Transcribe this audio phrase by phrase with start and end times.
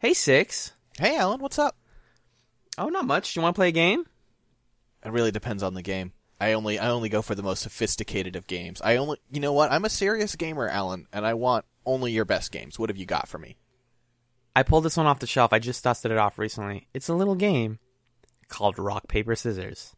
[0.00, 0.72] Hey, Six.
[0.98, 1.76] Hey, Allen, what's up?
[2.78, 3.32] Oh, not much.
[3.32, 4.06] Do you want to play a game?
[5.04, 6.12] It really depends on the game.
[6.40, 8.80] I only I only go for the most sophisticated of games.
[8.82, 9.70] I only you know what?
[9.70, 12.78] I'm a serious gamer, Allen, and I want only your best games.
[12.78, 13.58] What have you got for me?
[14.56, 15.52] I pulled this one off the shelf.
[15.52, 16.88] I just dusted it off recently.
[16.94, 17.78] It's a little game
[18.48, 19.94] called Rock, Paper, Scissors.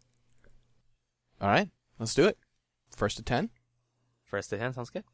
[1.41, 1.69] All right,
[2.00, 2.39] let's do it.
[2.96, 3.50] First to ten.
[4.25, 5.05] First to 10 sounds good.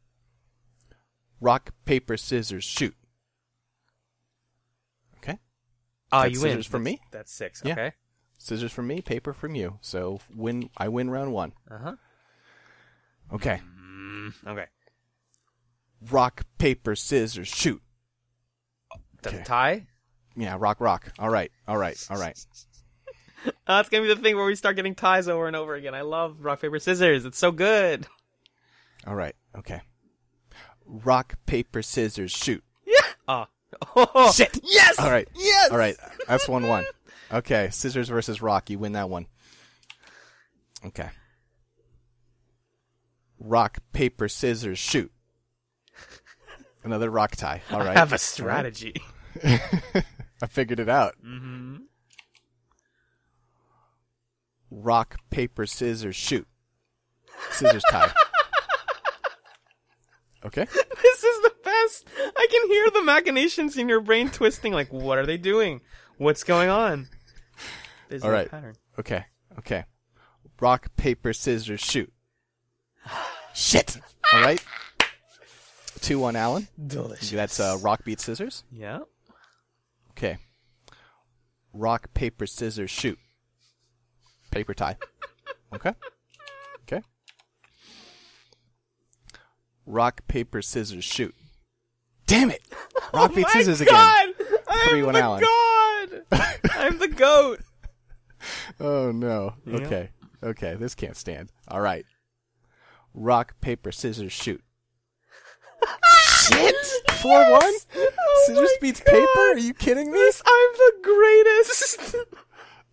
[1.41, 2.95] Rock, paper, scissors, shoot.
[5.17, 5.37] Okay.
[6.11, 6.51] That's you win.
[6.51, 7.07] scissors from That's- me?
[7.11, 7.61] That's six.
[7.65, 7.73] Yeah.
[7.73, 7.91] Okay.
[8.37, 9.77] Scissors from me, paper from you.
[9.81, 10.69] So win.
[10.77, 11.53] I win round one.
[11.69, 11.95] Uh huh.
[13.33, 13.61] Okay.
[13.79, 14.65] Mm, okay.
[16.09, 17.81] Rock, paper, scissors, shoot.
[19.21, 19.41] Does Okay.
[19.41, 19.87] it tie?
[20.35, 21.11] Yeah, rock, rock.
[21.19, 22.37] All right, all right, all right.
[23.45, 25.95] It's gonna be the thing where we start getting ties over and over again.
[25.95, 27.23] I love rock paper scissors.
[27.25, 28.05] It's so good.
[29.07, 29.33] All right.
[29.57, 29.79] Okay.
[30.85, 32.63] Rock, paper, scissors, shoot.
[33.29, 33.45] Oh,
[33.95, 34.59] oh Shit.
[34.63, 34.99] Yes.
[34.99, 35.27] All right.
[35.35, 35.71] Yes.
[35.71, 35.95] All right.
[36.27, 36.85] That's one one.
[37.31, 37.69] Okay.
[37.71, 38.69] Scissors versus rock.
[38.69, 39.27] You win that one.
[40.85, 41.09] Okay.
[43.39, 45.11] Rock, paper, scissors, shoot.
[46.83, 47.61] Another rock tie.
[47.71, 47.95] All right.
[47.95, 48.95] I have a strategy.
[49.43, 51.15] I figured it out.
[51.25, 51.77] Mm-hmm.
[54.71, 56.47] Rock, paper, scissors, shoot.
[57.51, 58.11] Scissors tie.
[60.45, 60.63] Okay.
[60.63, 62.07] This is the best.
[62.35, 64.73] I can hear the machinations in your brain twisting.
[64.73, 65.81] Like, what are they doing?
[66.17, 67.07] What's going on?
[68.09, 68.49] There's All no right.
[68.49, 68.75] pattern.
[68.97, 69.25] Okay.
[69.59, 69.85] Okay.
[70.59, 72.11] Rock, paper, scissors, shoot.
[73.53, 73.97] Shit.
[74.33, 74.63] All right.
[76.01, 76.67] Two one, Allen.
[76.87, 77.31] Delicious.
[77.31, 78.63] That's uh, rock beat scissors.
[78.71, 78.99] Yeah.
[80.11, 80.37] Okay.
[81.73, 83.17] Rock, paper, scissors, shoot.
[84.51, 84.97] Paper tie.
[85.73, 85.93] Okay.
[86.83, 87.03] Okay.
[89.85, 91.35] Rock, paper, scissors, shoot.
[92.29, 92.61] Damn it!
[93.11, 94.29] Rock, beat, oh my scissors God!
[94.29, 94.47] again.
[94.67, 95.43] I'm Three, one, the Allen.
[96.31, 96.59] god.
[96.75, 97.59] I'm the goat.
[98.79, 99.55] Oh no.
[99.65, 99.75] Yeah.
[99.77, 100.09] Okay.
[100.43, 100.75] Okay.
[100.75, 101.51] This can't stand.
[101.67, 102.05] All right.
[103.15, 104.61] Rock, paper, scissors, shoot.
[106.21, 106.75] Shit!
[107.13, 107.73] Four one.
[107.95, 109.11] Oh Scissors beats God.
[109.11, 109.39] paper.
[109.39, 110.19] Are you kidding me?
[110.19, 112.15] This, I'm the greatest.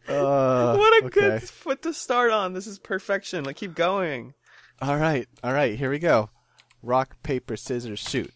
[0.08, 1.20] Uh, what a okay.
[1.20, 2.52] good foot to start on.
[2.52, 3.42] This is perfection.
[3.42, 4.34] Like, keep going.
[4.80, 6.30] All right, all right, here we go.
[6.80, 8.32] Rock, paper, scissors, shoot.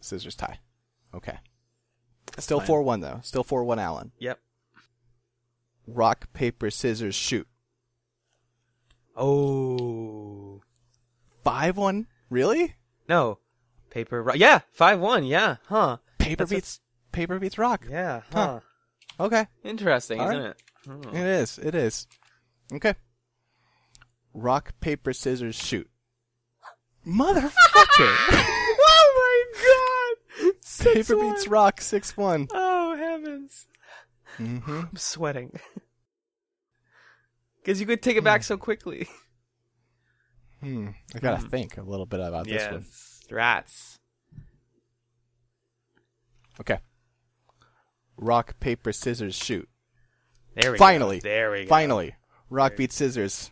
[0.00, 0.58] Scissors tie.
[1.14, 1.38] Okay.
[2.38, 2.66] Still fine.
[2.66, 3.20] 4 1, though.
[3.22, 4.12] Still 4 1 Allen.
[4.18, 4.38] Yep.
[5.86, 7.46] Rock, paper, scissors, shoot.
[9.16, 10.60] Oh.
[11.44, 12.06] 5 1?
[12.30, 12.74] Really?
[13.08, 13.38] No.
[13.90, 14.22] Paper.
[14.22, 14.60] Ro- yeah.
[14.72, 15.24] Five one.
[15.24, 15.56] Yeah.
[15.66, 15.96] Huh.
[16.18, 17.84] Paper That's beats paper beats rock.
[17.90, 18.22] Yeah.
[18.32, 18.60] Huh.
[19.18, 19.24] Huh.
[19.24, 19.46] Okay.
[19.64, 20.50] Interesting, All isn't right.
[20.50, 20.62] it?
[21.06, 21.16] Hmm.
[21.16, 21.58] It is.
[21.58, 22.06] It is.
[22.72, 22.94] Okay.
[24.32, 25.90] Rock, paper, scissors, shoot.
[27.04, 28.56] Motherfucker!
[30.80, 31.30] Six paper one.
[31.34, 32.48] beats rock 6 1.
[32.52, 33.66] Oh heavens!
[34.38, 34.80] Mm-hmm.
[34.90, 35.58] I'm sweating.
[37.62, 39.06] Because you could take it back so quickly.
[40.62, 40.88] Hmm.
[41.14, 41.48] I gotta Hmm.
[41.48, 42.86] think a little bit about this one.
[43.30, 43.98] Rats.
[46.58, 46.78] Okay.
[48.16, 49.68] Rock, paper, scissors, shoot.
[50.54, 50.84] There we go.
[50.84, 51.20] Finally.
[51.20, 51.28] go.
[51.28, 51.68] There we go.
[51.68, 52.14] Finally.
[52.48, 53.50] Rock beats scissors.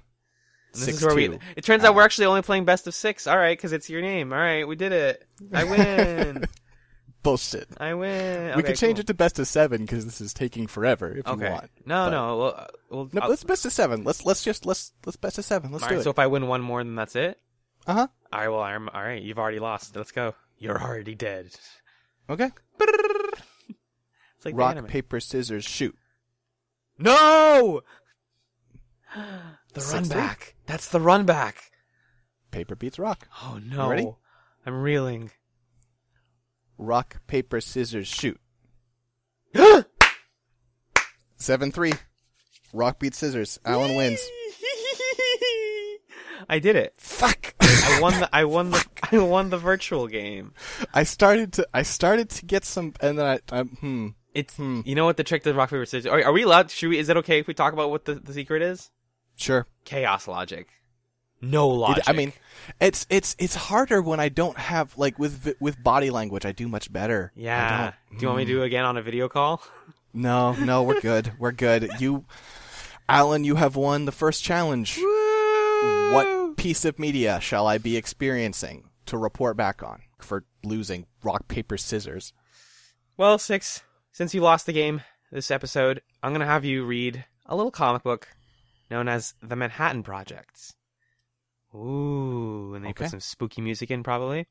[0.73, 1.15] Six two.
[1.15, 1.39] we.
[1.57, 3.27] It turns out we're actually only playing best of six.
[3.27, 4.33] All right, because it's your name.
[4.33, 5.25] All right, we did it.
[5.53, 6.45] I win.
[7.23, 7.69] Bullshit.
[7.79, 8.57] I win.
[8.57, 11.47] we could change it to best of seven because this is taking forever if Okay.
[11.47, 11.71] you want.
[11.85, 12.37] No, But- no.
[12.39, 14.05] Well, uh, well No, I'll- let's best of seven.
[14.05, 15.73] Let's let's just let's let's best of seven.
[15.73, 16.01] Let's all do right.
[16.01, 16.05] it.
[16.05, 17.41] So if I win one more, then that's it.
[17.87, 18.07] uh huh.
[18.33, 18.49] All right.
[18.49, 19.21] Well, I'm all right.
[19.23, 19.97] You've already lost.
[19.97, 20.35] Let's go.
[20.59, 21.51] You're already dead.
[22.31, 22.51] Okay.
[22.81, 24.87] It's like the Rock, anime.
[24.87, 25.97] paper, scissors, shoot.
[26.99, 27.83] No.
[29.75, 30.15] The Six run three.
[30.15, 30.55] back.
[30.67, 31.71] That's the run back.
[32.51, 33.29] Paper beats rock.
[33.43, 33.89] Oh no.
[33.91, 34.09] ready?
[34.67, 35.31] I'm reeling.
[36.79, 38.41] Rock, paper, scissors, shoot.
[41.37, 41.93] Seven three.
[42.73, 43.59] Rock beats scissors.
[43.65, 44.21] Allen wins.
[46.49, 46.95] I did it.
[46.97, 47.55] Fuck.
[47.61, 50.53] I won the I won the I won the virtual game.
[50.95, 54.09] I started to I started to get some and then I, I hmm.
[54.35, 54.83] It's Hmm.
[54.85, 56.11] you know what the trick to rock paper scissors.
[56.11, 56.71] Are, are we allowed?
[56.71, 56.99] Should we?
[56.99, 58.91] Is it okay if we talk about what the, the secret is?
[59.37, 59.67] Sure.
[59.85, 60.69] Chaos logic.
[61.41, 62.05] No It- logic.
[62.09, 62.33] I mean,
[62.81, 66.45] it's it's it's harder when I don't have like with with body language.
[66.45, 67.33] I do much better.
[67.37, 67.93] Yeah.
[68.11, 69.63] Do you want me to do it again on a video call?
[70.15, 71.33] No, no, we're good.
[71.39, 71.91] We're good.
[72.01, 72.25] You,
[73.11, 74.99] Allen, you have won the first challenge.
[76.13, 81.47] What piece of media shall I be experiencing to report back on for losing rock
[81.47, 82.33] paper scissors?
[83.19, 83.83] Well, six.
[84.13, 88.03] Since you lost the game this episode, I'm gonna have you read a little comic
[88.03, 88.29] book
[88.91, 90.75] known as The Manhattan Projects.
[91.79, 93.05] Ooh, and they Okay.
[93.05, 94.47] put some spooky music in probably.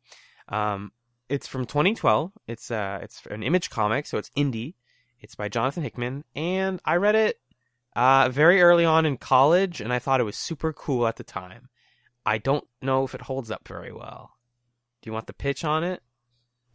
[0.50, 0.92] Um,
[1.30, 2.32] it's from 2012.
[2.48, 4.76] It's uh, it's an Image comic, so it's indie.
[5.20, 7.40] It's by Jonathan Hickman, and I read it
[7.96, 11.24] uh, very early on in college, and I thought it was super cool at the
[11.24, 11.70] time.
[12.26, 14.32] I don't know if it holds up very well.
[15.02, 16.02] Do you want the pitch on it?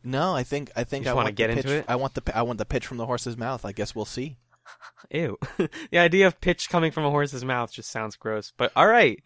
[0.04, 1.84] No, I think I think I wanna get the into pitch, it?
[1.88, 3.64] I want the I want the pitch from the horse's mouth.
[3.64, 4.36] I guess we'll see.
[5.10, 5.38] Ew.
[5.90, 8.52] the idea of pitch coming from a horse's mouth just sounds gross.
[8.56, 9.22] But all right.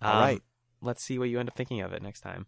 [0.00, 0.42] All Um, right.
[0.80, 2.46] Let's see what you end up thinking of it next time.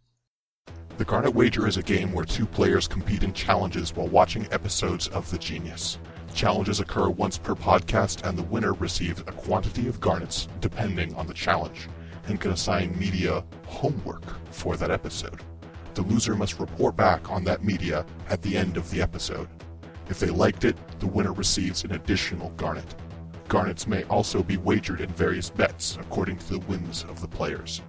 [0.99, 5.09] The Garnet Wager is a game where two players compete in challenges while watching episodes
[5.09, 5.99] of The Genius.
[6.35, 11.27] Challenges occur once per podcast, and the winner receives a quantity of garnets depending on
[11.27, 11.88] the challenge,
[12.29, 14.23] and can assign media homework
[14.53, 15.43] for that episode.
[15.94, 19.49] The loser must report back on that media at the end of the episode.
[20.09, 22.94] If they liked it, the winner receives an additional garnet.
[23.49, 27.82] Garnets may also be wagered in various bets according to the whims of the players.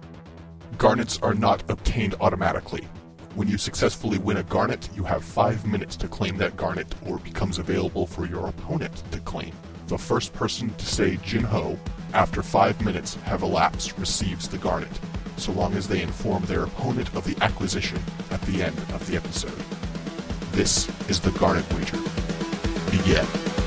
[0.78, 2.86] Garnets are not obtained automatically.
[3.34, 7.18] When you successfully win a garnet, you have five minutes to claim that garnet or
[7.18, 9.52] becomes available for your opponent to claim.
[9.86, 11.78] The first person to say Jinho
[12.14, 15.00] after five minutes have elapsed receives the garnet,
[15.36, 17.98] so long as they inform their opponent of the acquisition
[18.30, 19.64] at the end of the episode.
[20.52, 21.98] This is the Garnet Wager.
[22.90, 23.61] Begin.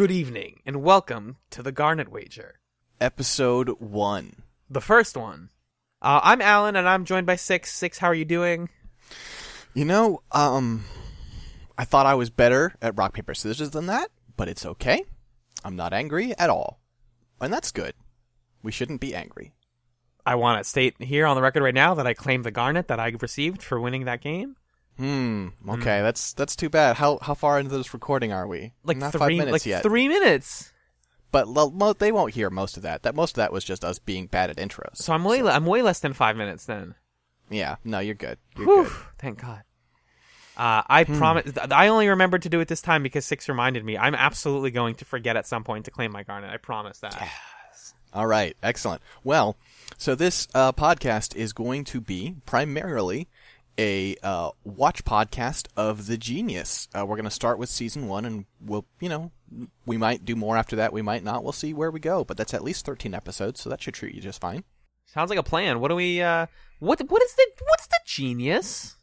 [0.00, 2.58] Good evening, and welcome to the Garnet Wager,
[3.02, 4.44] Episode one.
[4.70, 5.50] the first one.
[6.00, 7.70] Uh, I'm Allen, and I'm joined by Six.
[7.70, 8.70] Six, how are you doing?
[9.74, 10.86] You know, um,
[11.76, 15.04] I thought I was better at rock paper scissors than that, but it's okay.
[15.66, 16.80] I'm not angry at all,
[17.38, 17.92] and that's good.
[18.62, 19.52] We shouldn't be angry.
[20.24, 22.88] I want to state here on the record right now that I claim the Garnet
[22.88, 24.56] that I received for winning that game.
[24.96, 25.48] Hmm.
[25.68, 26.96] Okay, that's that's too bad.
[26.96, 28.72] How how far into this recording are we?
[28.84, 29.82] Like not three, five minutes like yet.
[29.82, 30.72] three minutes.
[31.32, 33.02] But lo- mo- they won't hear most of that.
[33.04, 34.96] That most of that was just us being bad at intros.
[34.96, 36.96] So I'm way, I'm way less than five minutes then.
[37.48, 37.76] Yeah.
[37.84, 38.38] No, you're good.
[38.56, 38.92] You're Whew, good.
[39.18, 39.62] Thank God.
[40.56, 41.52] Uh, I promise.
[41.70, 43.96] I only remembered to do it this time because Six reminded me.
[43.96, 46.50] I'm absolutely going to forget at some point to claim my Garnet.
[46.50, 47.30] I promise that.
[48.12, 49.00] All right, excellent.
[49.22, 49.56] Well,
[49.96, 53.28] so this uh, podcast is going to be primarily
[53.80, 56.86] a uh, watch podcast of The Genius.
[56.94, 59.32] Uh, we're going to start with season one, and we'll, you know,
[59.86, 60.92] we might do more after that.
[60.92, 61.42] We might not.
[61.42, 62.22] We'll see where we go.
[62.22, 64.64] But that's at least thirteen episodes, so that should treat you just fine.
[65.06, 65.80] Sounds like a plan.
[65.80, 66.20] What do we?
[66.20, 66.46] Uh,
[66.78, 67.00] what?
[67.08, 67.46] What is the?
[67.68, 68.96] What's the genius?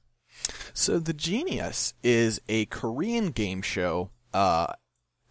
[0.73, 4.67] So The Genius is a Korean game show uh,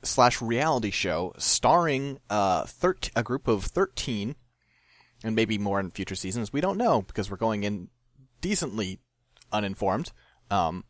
[0.03, 4.35] slash reality show starring uh, thirt- a group of 13,
[5.23, 6.53] and maybe more in future seasons.
[6.53, 7.89] We don't know because we're going in
[8.41, 8.99] decently
[9.53, 10.13] uninformed.
[10.51, 10.85] Um,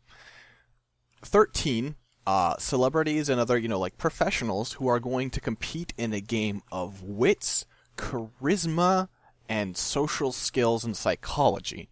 [1.23, 1.95] 13
[2.27, 6.19] uh, celebrities and other, you know, like professionals who are going to compete in a
[6.19, 7.65] game of wits,
[7.97, 9.07] charisma,
[9.47, 11.89] and social skills and psychology.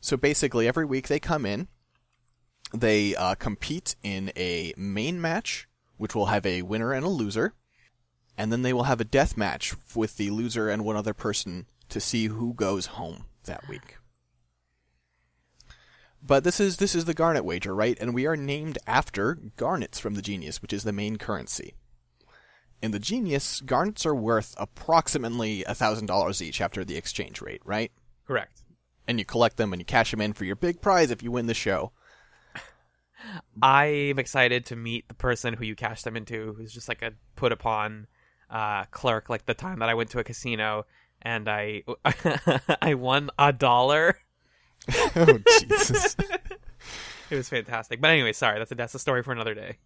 [0.00, 1.68] So basically, every week they come in,
[2.72, 7.52] they uh, compete in a main match, which will have a winner and a loser,
[8.38, 11.66] and then they will have a death match with the loser and one other person
[11.90, 13.97] to see who goes home that week.
[16.28, 17.96] But this is this is the Garnet wager, right?
[17.98, 21.72] And we are named after garnets from the Genius, which is the main currency.
[22.82, 27.90] In the Genius, garnets are worth approximately thousand dollars each after the exchange rate, right?
[28.26, 28.62] Correct.
[29.08, 31.32] and you collect them and you cash them in for your big prize if you
[31.32, 31.92] win the show.
[33.62, 37.12] I'm excited to meet the person who you cash them into, who's just like a
[37.36, 38.06] put upon
[38.50, 39.28] uh, clerk.
[39.30, 40.84] Like the time that I went to a casino
[41.22, 41.82] and I
[42.82, 44.18] I won a dollar.
[45.16, 46.16] oh Jesus!
[47.30, 48.00] It was fantastic.
[48.00, 48.58] But anyway, sorry.
[48.58, 49.76] That's a that's a story for another day.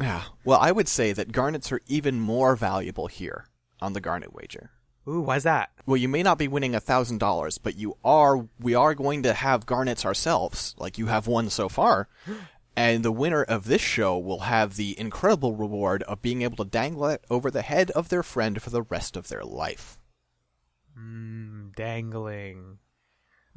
[0.00, 0.24] yeah.
[0.44, 3.46] Well, I would say that garnets are even more valuable here
[3.80, 4.70] on the garnet wager.
[5.06, 5.70] Ooh, why's that?
[5.86, 8.48] Well, you may not be winning a thousand dollars, but you are.
[8.58, 12.08] We are going to have garnets ourselves, like you have won so far.
[12.76, 16.70] And the winner of this show will have the incredible reward of being able to
[16.70, 19.98] dangle it over the head of their friend for the rest of their life.
[20.96, 22.78] Mm, dangling.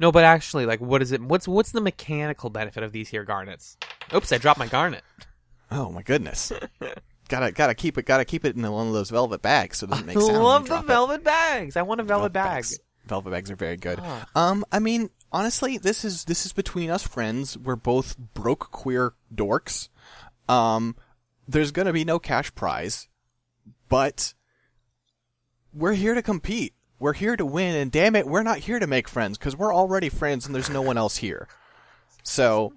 [0.02, 1.22] No, but actually, like, what is it?
[1.22, 3.76] What's what's the mechanical benefit of these here garnets?
[4.12, 5.04] Oops, I dropped my garnet.
[5.70, 6.52] Oh my goodness.
[7.28, 9.90] gotta gotta keep it gotta keep it in one of those velvet bags so it
[9.90, 10.32] doesn't make I sound.
[10.32, 10.86] you love the drop it.
[10.88, 11.76] velvet bags.
[11.76, 12.56] I want a velvet, bag.
[12.56, 12.80] bags.
[13.06, 14.00] Velvet bags are very good.
[14.02, 14.26] Ah.
[14.34, 17.56] Um, I mean, honestly, this is this is between us friends.
[17.56, 19.88] We're both broke queer dorks.
[20.48, 20.96] Um,
[21.46, 23.06] there's gonna be no cash prize,
[23.88, 24.34] but
[25.72, 26.74] we're here to compete.
[27.02, 29.74] We're here to win, and damn it, we're not here to make friends because we're
[29.74, 31.48] already friends and there's no one else here.
[32.22, 32.74] So,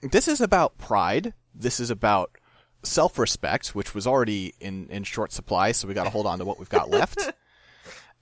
[0.00, 1.34] this is about pride.
[1.54, 2.30] This is about
[2.82, 5.72] self-respect, which was already in in short supply.
[5.72, 7.30] So we got to hold on to what we've got left.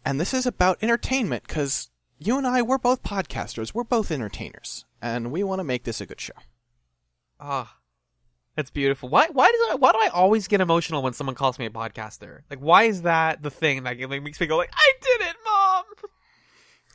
[0.03, 3.75] And this is about entertainment because you and I, we're both podcasters.
[3.75, 4.87] We're both entertainers.
[5.03, 6.33] And we want to make this a good show.
[7.39, 7.81] Ah,
[8.57, 9.09] that's beautiful.
[9.09, 9.29] Why?
[9.33, 9.75] Why does I?
[9.77, 12.41] Why do I always get emotional when someone calls me a podcaster?
[12.51, 15.10] Like, why is that the thing that like, makes me go like, "I did it,
[15.87, 16.11] mom"?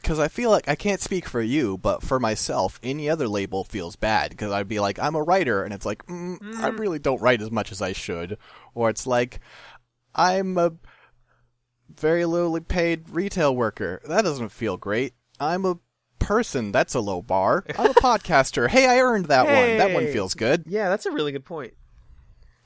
[0.01, 3.63] Because I feel like I can't speak for you, but for myself, any other label
[3.63, 4.29] feels bad.
[4.29, 7.41] Because I'd be like, I'm a writer, and it's like, mm, I really don't write
[7.41, 8.37] as much as I should.
[8.75, 9.39] Or it's like,
[10.13, 10.73] I'm a
[11.89, 14.01] very lowly paid retail worker.
[14.07, 15.13] That doesn't feel great.
[15.39, 15.79] I'm a
[16.19, 16.71] person.
[16.71, 17.65] That's a low bar.
[17.79, 18.69] I'm a podcaster.
[18.69, 19.77] Hey, I earned that one.
[19.77, 20.65] That one feels good.
[20.67, 21.73] Yeah, that's a really good point.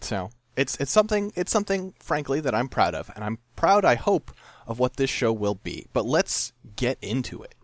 [0.02, 3.86] So it's it's something it's something frankly that I'm proud of, and I'm proud.
[3.86, 4.32] I hope
[4.70, 5.88] of what this show will be.
[5.92, 7.56] But let's get into it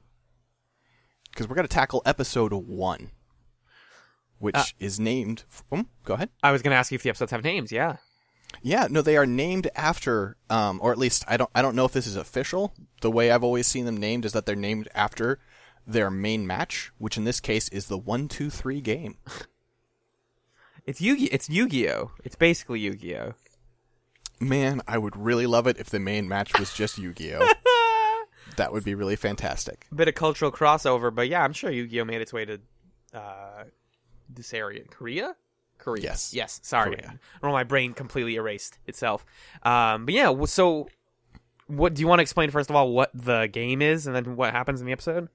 [1.30, 3.12] because we're going to tackle episode one,
[4.40, 5.44] which Uh, is named.
[5.72, 6.30] Um, go ahead.
[6.44, 7.72] I was gonna ask you if the episodes have names.
[7.72, 7.98] Yeah.
[8.62, 11.86] Yeah, no, they are named after, um, or at least I don't I don't know
[11.86, 12.74] if this is official.
[13.02, 15.40] The way I've always seen them named is that they're named after
[15.86, 19.18] their main match, which in this case is the one two three game.
[20.88, 21.16] It's Yu.
[21.32, 22.12] It's Yu-Gi-Oh.
[22.24, 23.34] It's basically Yu-Gi-Oh.
[24.40, 27.54] Man, I would really love it if the main match was just Yu Gi Oh.
[28.58, 29.88] that would be really fantastic.
[29.94, 32.60] bit of cultural crossover, but yeah, I'm sure Yu-Gi-Oh made its way to
[33.14, 33.64] uh,
[34.30, 35.36] this area, Korea.
[35.78, 36.04] Korea.
[36.04, 36.34] Yes.
[36.34, 36.60] Yes.
[36.64, 36.96] Sorry.
[36.96, 37.20] Korea.
[37.42, 39.26] Well, my brain completely erased itself.
[39.64, 40.34] Um, but yeah.
[40.46, 40.88] So,
[41.68, 44.36] what do you want to explain first of all what the game is, and then
[44.36, 45.30] what happens in the episode?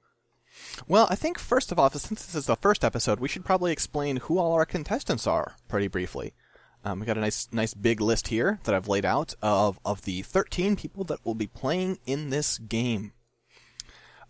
[0.89, 3.71] Well, I think first of all, since this is the first episode, we should probably
[3.71, 6.35] explain who all our contestants are pretty briefly.
[6.85, 10.03] Um, we got a nice, nice big list here that I've laid out of of
[10.03, 13.13] the 13 people that will be playing in this game.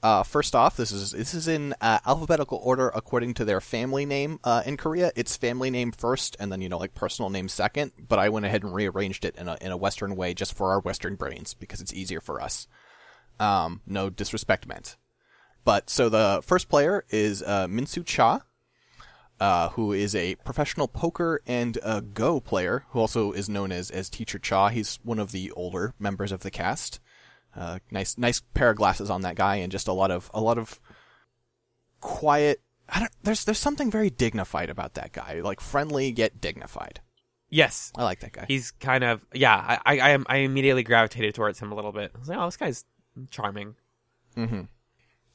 [0.02, 4.06] Uh, first off, this is this is in uh, alphabetical order according to their family
[4.06, 4.40] name.
[4.42, 7.92] Uh, in Korea, it's family name first, and then you know like personal name second.
[8.08, 10.72] But I went ahead and rearranged it in a in a Western way just for
[10.72, 12.66] our Western brains because it's easier for us.
[13.38, 14.96] Um, no disrespect meant.
[15.64, 18.40] But so the first player is uh, Minsu Cha,
[19.40, 23.90] uh, who is a professional poker and uh, Go player, who also is known as
[23.90, 24.68] as Teacher Cha.
[24.68, 27.00] He's one of the older members of the cast.
[27.56, 30.40] Uh, nice, nice pair of glasses on that guy, and just a lot of a
[30.40, 30.78] lot of
[32.00, 32.60] quiet.
[32.88, 33.12] I don't.
[33.22, 37.00] There's there's something very dignified about that guy, like friendly yet dignified.
[37.48, 37.92] Yes.
[37.96, 38.44] I like that guy.
[38.46, 39.56] He's kind of yeah.
[39.56, 42.12] I I I, am, I immediately gravitated towards him a little bit.
[42.14, 42.84] I was like, oh, this guy's
[43.30, 43.74] charming.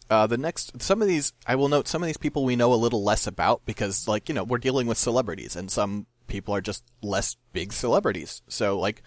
[0.10, 2.74] Uh, the next, some of these, I will note, some of these people we know
[2.74, 6.54] a little less about because, like, you know, we're dealing with celebrities, and some people
[6.54, 8.44] are just less big celebrities.
[8.48, 9.02] So, like,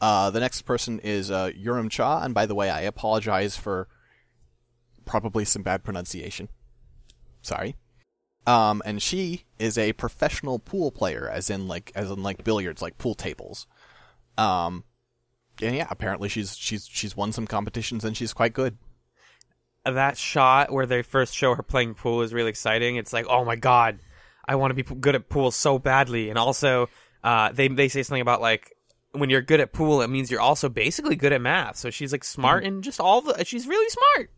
[0.00, 1.52] uh, the next person is uh,
[1.88, 3.88] Cha, and by the way, I apologize for
[5.04, 6.48] probably some bad pronunciation.
[7.40, 7.76] Sorry.
[8.46, 12.82] Um, and she is a professional pool player, as in like, as in like billiards,
[12.82, 13.66] like pool tables.
[14.36, 14.84] Um,
[15.60, 18.78] and yeah, apparently she's she's she's won some competitions and she's quite good.
[19.84, 22.96] That shot where they first show her playing pool is really exciting.
[22.96, 23.98] It's like, oh my god,
[24.46, 26.30] I want to be good at pool so badly.
[26.30, 26.88] And also,
[27.24, 28.72] uh, they they say something about like
[29.12, 31.76] when you're good at pool, it means you're also basically good at math.
[31.76, 34.30] So she's like smart and just all the she's really smart.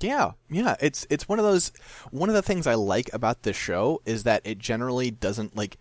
[0.00, 0.76] Yeah, yeah.
[0.80, 1.72] It's it's one of those
[2.10, 5.78] one of the things I like about this show is that it generally doesn't like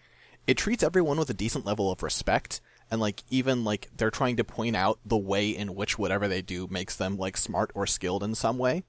[0.48, 2.62] it treats everyone with a decent level of respect
[2.92, 6.42] and like even like they're trying to point out the way in which whatever they
[6.42, 8.84] do makes them like smart or skilled in some way.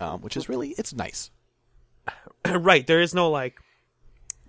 [0.00, 1.30] Um, which is really it's nice.
[2.48, 2.86] right.
[2.86, 3.56] There is no like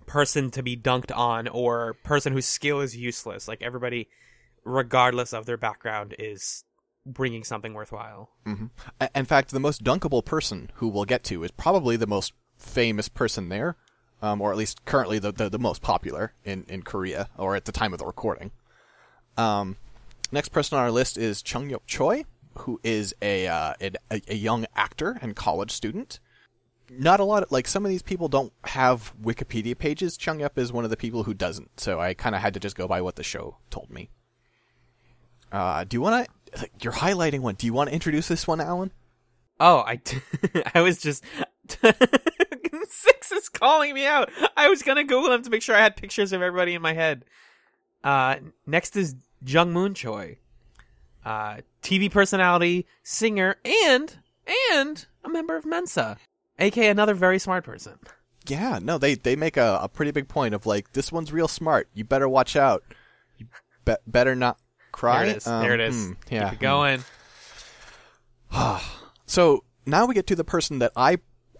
[0.05, 3.47] person to be dunked on or person whose skill is useless.
[3.47, 4.07] Like everybody,
[4.63, 6.63] regardless of their background, is
[7.05, 8.29] bringing something worthwhile.
[8.99, 12.33] A- In fact, the most dunkable person who we'll get to is probably the most
[12.57, 13.77] famous person there,
[14.21, 17.65] um, or at least currently the, the, the most popular in, in Korea, or at
[17.65, 18.51] the time of the recording.
[19.37, 19.77] Um,
[20.31, 22.25] next person on our list is Chung Yuk Choi,
[22.59, 23.91] who is a, uh, a
[24.27, 26.19] a young actor and college student.
[26.89, 30.17] Not a lot of like some of these people don't have Wikipedia pages.
[30.17, 32.59] Chung Yup is one of the people who doesn't, so I kind of had to
[32.59, 34.09] just go by what the show told me.
[35.51, 37.55] Uh, do you want to You're highlighting one.
[37.55, 38.91] Do you want to introduce this one, Allen?
[39.59, 39.99] Oh, I,
[40.75, 41.23] I was just
[42.89, 44.29] six is calling me out.
[44.55, 46.93] I was gonna Google him to make sure I had pictures of everybody in my
[46.93, 47.25] head.
[48.03, 49.15] Uh, next is
[49.45, 50.37] Jung Moon Choi,
[51.25, 54.17] uh, TV personality, singer, and
[54.71, 56.17] and a member of Mensa,
[56.59, 57.99] aka another very smart person.
[58.47, 61.47] Yeah, no, they they make a, a pretty big point of like this one's real
[61.47, 61.89] smart.
[61.93, 62.83] You better watch out.
[63.37, 63.47] You
[63.85, 64.57] be- better not
[64.91, 65.25] cry.
[65.25, 65.47] There it is.
[65.47, 66.05] Um, there it is.
[66.05, 66.45] hmm, yeah.
[66.49, 67.03] Keep it going.
[69.29, 71.17] So now we get to the person that I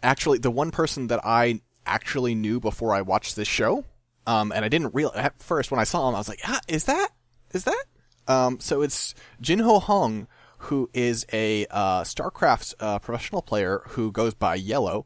[0.08, 3.86] actually, the one person that I actually knew before I watched this show.
[4.26, 6.60] Um, and I didn't real at first when I saw him, I was like, ah,
[6.68, 7.10] is that,
[7.54, 7.86] is that?
[8.28, 14.34] Um, so it's Jinho Hong, who is a, uh, StarCraft, uh, professional player who goes
[14.34, 15.06] by Yellow,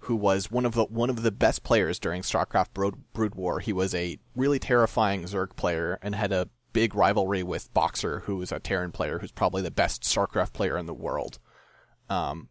[0.00, 3.60] who was one of the, one of the best players during StarCraft Brood, Brood War.
[3.60, 8.42] He was a really terrifying Zerg player and had a big rivalry with Boxer, who
[8.42, 11.38] is a Terran player who's probably the best StarCraft player in the world.
[12.10, 12.49] Um,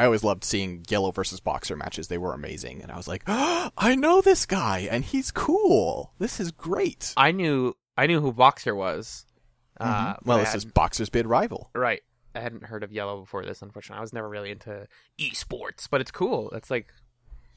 [0.00, 2.08] I always loved seeing Yellow versus Boxer matches.
[2.08, 2.80] They were amazing.
[2.80, 6.14] And I was like, oh, I know this guy and he's cool.
[6.18, 7.12] This is great.
[7.18, 9.26] I knew I knew who Boxer was.
[9.78, 9.92] Mm-hmm.
[9.92, 11.70] Uh, well, this is Boxer's bid rival.
[11.74, 12.00] right.
[12.34, 13.60] I hadn't heard of Yellow before this.
[13.60, 14.86] Unfortunately, I was never really into
[15.20, 16.50] esports, but it's cool.
[16.52, 16.86] It's like.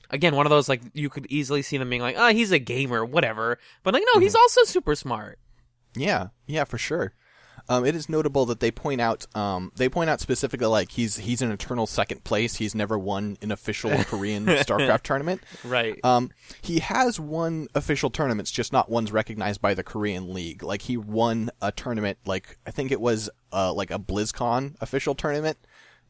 [0.09, 2.59] Again, one of those like you could easily see them being like, "Oh, he's a
[2.59, 4.41] gamer, whatever." But like, no, he's mm-hmm.
[4.41, 5.39] also super smart.
[5.95, 7.13] Yeah, yeah, for sure.
[7.69, 11.17] Um, it is notable that they point out, um, they point out specifically like he's
[11.17, 12.55] he's an eternal second place.
[12.55, 15.41] He's never won an official Korean StarCraft tournament.
[15.63, 15.99] Right.
[16.03, 20.61] Um, he has won official tournaments, just not ones recognized by the Korean League.
[20.61, 25.15] Like he won a tournament, like I think it was uh, like a BlizzCon official
[25.15, 25.57] tournament,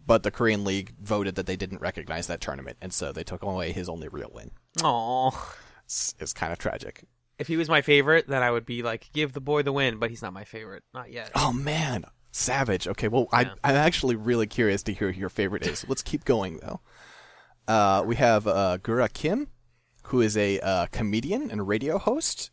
[0.06, 3.44] but the Korean League voted that they didn't recognize that tournament, and so they took
[3.44, 4.52] away his only real win.
[4.84, 5.56] Aw.
[5.86, 7.04] It's, it's kind of tragic.
[7.40, 9.98] If he was my favorite, then I would be like, give the boy the win.
[9.98, 11.32] But he's not my favorite, not yet.
[11.36, 12.88] Oh man, savage.
[12.88, 13.54] Okay, well, I, Yeah.
[13.64, 15.86] I'm actually really curious to hear who your favorite is.
[15.88, 16.80] Let's keep going though.
[17.68, 19.48] Uh, we have uh, Gura Kim,
[20.08, 22.52] who is a uh, comedian and radio host.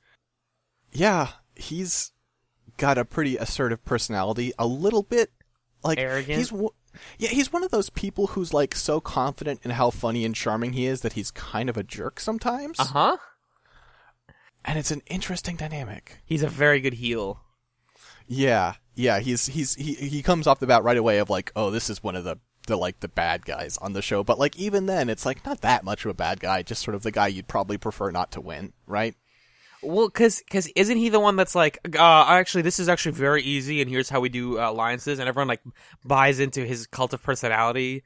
[0.92, 2.12] Yeah, he's
[2.76, 4.52] got a pretty assertive personality.
[4.58, 5.30] A little bit
[5.82, 6.38] like Arrogant?
[6.38, 6.74] He's wo-
[7.18, 10.72] yeah, he's one of those people who's like so confident in how funny and charming
[10.72, 12.78] he is that he's kind of a jerk sometimes.
[12.80, 13.16] Uh huh.
[14.64, 16.20] And it's an interesting dynamic.
[16.24, 17.40] He's a very good heel.
[18.26, 21.70] Yeah, yeah, he's he's he he comes off the bat right away of like, oh,
[21.70, 24.22] this is one of the the like the bad guys on the show.
[24.22, 26.94] But like even then, it's like not that much of a bad guy, just sort
[26.94, 29.14] of the guy you'd probably prefer not to win, right?
[29.82, 33.42] Well, because cause isn't he the one that's like, uh, actually, this is actually very
[33.42, 35.62] easy, and here's how we do uh, alliances, and everyone like
[36.04, 38.02] buys into his cult of personality.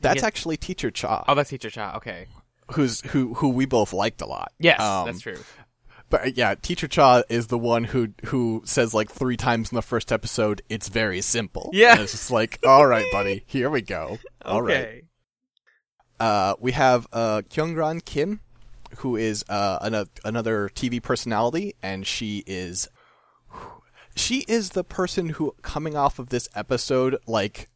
[0.00, 0.26] That's Yeah.
[0.28, 1.96] actually Teacher Cha, Oh, that's Teacher Cha.
[1.96, 2.28] Okay.
[2.72, 4.52] who's who who we both liked a lot.
[4.60, 5.38] Yes, Um, that's true.
[6.08, 9.82] But yeah, Teacher Cha is the one who who says like three times in the
[9.82, 11.92] first episode, "It's very simple." Yeah.
[11.92, 14.18] and it's just like, all right, buddy, here we go.
[14.44, 14.76] All right.
[14.76, 15.02] okay.
[16.20, 18.40] Uh, we have uh, Kyungran Kim,
[18.98, 22.88] who is uh, another another TV personality, and she is
[24.14, 27.68] she is the person who, coming off of this episode, like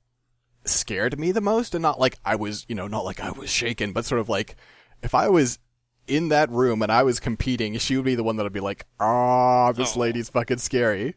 [0.64, 3.50] scared me the most, and not like I was, you know, not like I was
[3.50, 4.56] shaken, but sort of like
[5.02, 5.58] if I was
[6.06, 8.60] in that room and I was competing, she would be the one that would be
[8.60, 10.00] like, "Ah, this Oh.
[10.00, 11.14] lady's fucking scary,"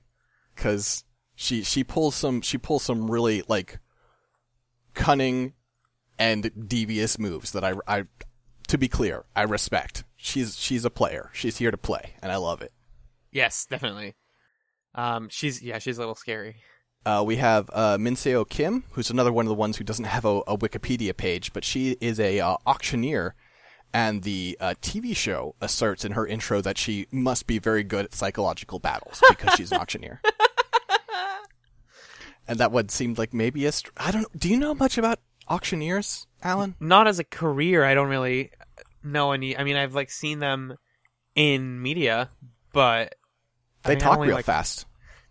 [0.55, 1.03] because
[1.35, 3.79] she she pulls some she pulls some really like
[4.93, 5.53] cunning
[6.19, 8.03] and devious moves that I, I,
[8.67, 10.03] to be clear, I respect.
[10.15, 11.29] She's she's a player.
[11.33, 12.71] She's here to play, and I love it.
[13.31, 14.15] Yes, definitely.
[14.95, 16.57] Um, she's yeah, she's a little scary.
[17.05, 20.23] Uh, we have uh, Minseo Kim, who's another one of the ones who doesn't have
[20.23, 23.35] a, a Wikipedia page, but she is a uh, auctioneer,
[23.93, 28.05] and the uh, TV show asserts in her intro that she must be very good
[28.05, 30.21] at psychological battles because she's an auctioneer.
[32.47, 33.71] And that one seemed like maybe a.
[33.71, 34.37] Str- I don't.
[34.37, 36.75] Do you know much about auctioneers, Allen?
[36.79, 38.51] Not as a career, I don't really
[39.01, 39.57] know any.
[39.57, 40.75] I mean, I've like seen them
[41.35, 42.31] in media,
[42.73, 43.15] but
[43.85, 44.85] I They mean, talk only, real like- fast.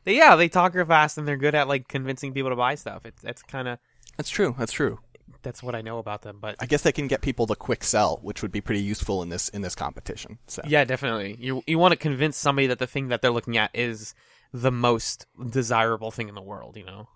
[0.04, 2.76] They, yeah, they talk real fast, and they're good at like convincing people to buy
[2.76, 3.04] stuff.
[3.04, 3.78] It's that's kind of
[4.16, 4.54] That's true.
[4.58, 4.98] That's true.
[5.42, 6.38] That's what I know about them.
[6.40, 9.22] But I guess they can get people to quick sell, which would be pretty useful
[9.22, 10.38] in this in this competition.
[10.46, 11.36] So yeah, definitely.
[11.40, 14.14] You you want to convince somebody that the thing that they're looking at is
[14.52, 16.76] the most desirable thing in the world.
[16.76, 17.08] You know.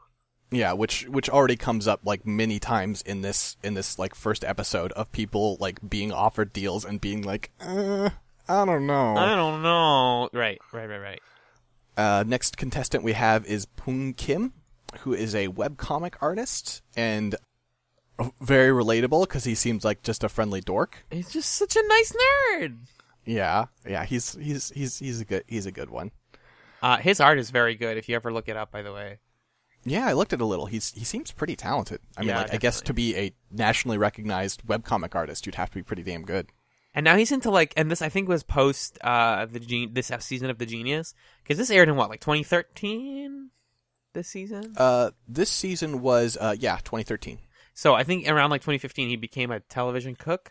[0.51, 4.45] yeah, which which already comes up like many times in this in this like first
[4.45, 8.11] episode of people like being offered deals and being like, uh,
[8.49, 9.17] I don't know.
[9.17, 10.29] I don't know.
[10.33, 11.21] Right, right, right, right.
[11.97, 14.53] Uh, next contestant we have is Pung Kim,
[15.01, 17.35] who is a webcomic artist and
[18.40, 21.05] very relatable because he seems like just a friendly dork.
[21.11, 22.76] He's just such a nice nerd.
[23.24, 26.12] Yeah, yeah, he's he's he's he's a good he's a good one.
[26.83, 27.96] Uh, his art is very good.
[27.96, 29.18] If you ever look it up, by the way.
[29.85, 30.66] Yeah, I looked at a little.
[30.66, 32.00] He's he seems pretty talented.
[32.16, 35.70] I mean, Yeah, like, I guess to be a nationally recognized webcomic artist, you'd have
[35.70, 36.48] to be pretty damn good.
[36.94, 40.11] And now he's into like, and this I think was post uh the Gen- this
[40.20, 43.50] season of the Genius because this aired in what like 2013
[44.12, 44.74] this season.
[44.76, 47.38] Uh, this season was uh, yeah, 2013.
[47.79, 50.51] So I think around like 2015 he became a television cook.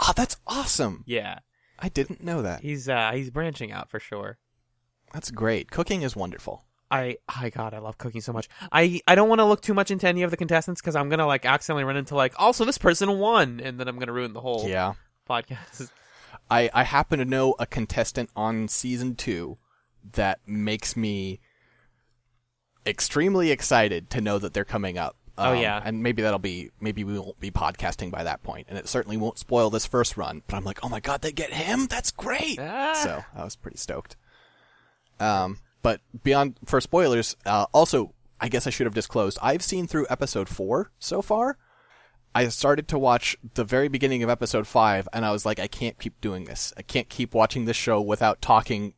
[0.00, 1.02] Oh, that's awesome!
[1.06, 1.38] Yeah,
[1.78, 2.60] I didn't know that.
[2.60, 4.38] he's uh he's branching out for sure.
[5.14, 5.70] That's great.
[5.70, 6.64] Cooking is wonderful.
[6.90, 8.48] I, I God, I love cooking so much.
[8.70, 11.08] I, I don't want to look too much into any of the contestants because I'm
[11.08, 14.32] gonna like accidentally run into like, also this person won, and then I'm gonna ruin
[14.34, 14.94] the whole Yeah.
[15.28, 15.90] podcast.
[16.50, 19.56] I, I happen to know a contestant on season two
[20.12, 21.40] that makes me
[22.86, 25.16] extremely excited to know that they're coming up.
[25.38, 25.80] Oh, Um, yeah.
[25.84, 29.16] and maybe that'll be maybe we won't be podcasting by that point, and it certainly
[29.16, 30.42] won't spoil this first run.
[30.46, 31.86] But I'm like, oh my god, they get him!
[31.86, 32.58] That's great.
[32.60, 32.94] Ah.
[33.02, 34.16] So I was pretty stoked.
[35.20, 39.38] Um, but beyond for spoilers, uh, also I guess I should have disclosed.
[39.42, 41.56] I've seen through episode four so far.
[42.34, 45.66] I started to watch the very beginning of episode five, and I was like, I
[45.66, 46.72] can't keep doing this.
[46.76, 48.94] I can't keep watching this show without talking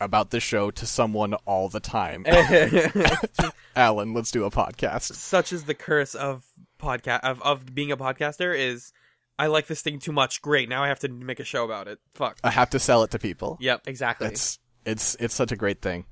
[0.00, 2.24] about this show to someone all the time.
[3.76, 5.14] Allen, let's do a podcast.
[5.14, 6.44] Such is the curse of
[6.80, 8.92] podcast of of being a podcaster is.
[9.40, 10.42] I like this thing too much.
[10.42, 10.68] Great.
[10.68, 12.00] Now I have to make a show about it.
[12.14, 12.38] Fuck.
[12.42, 13.56] I have to sell it to people.
[13.60, 13.82] Yep.
[13.86, 14.26] Exactly.
[14.26, 16.06] It's it's it's such a great thing.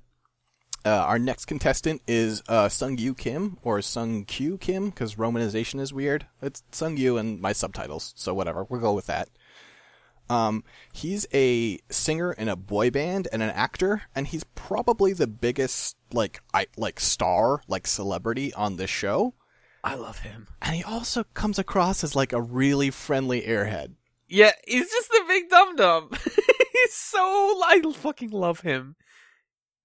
[0.85, 5.81] Uh, our next contestant is uh, Sung Yu Kim or Sung Q Kim because romanization
[5.81, 6.29] is weird.
[6.41, 8.63] It's Sung Yu and my subtitles, so whatever.
[8.63, 9.29] We'll go with that.
[10.29, 15.27] Um, he's a singer in a boy band and an actor, and he's probably the
[15.27, 19.35] biggest like I like star like celebrity on this show.
[19.85, 20.49] I love him.
[20.61, 23.95] And he also comes across as like a really friendly airhead.
[24.29, 26.11] Yeah, he's just a big dum dum.
[26.73, 27.21] he's so
[27.65, 28.97] I fucking love him.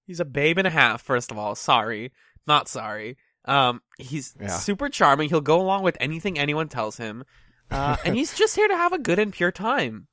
[0.07, 1.03] He's a babe and a half.
[1.03, 2.11] First of all, sorry,
[2.47, 3.17] not sorry.
[3.45, 4.47] Um, he's Yeah.
[4.47, 5.29] super charming.
[5.29, 7.23] He'll go along with anything anyone tells him,
[7.69, 10.07] uh, and he's just here to have a good and pure time.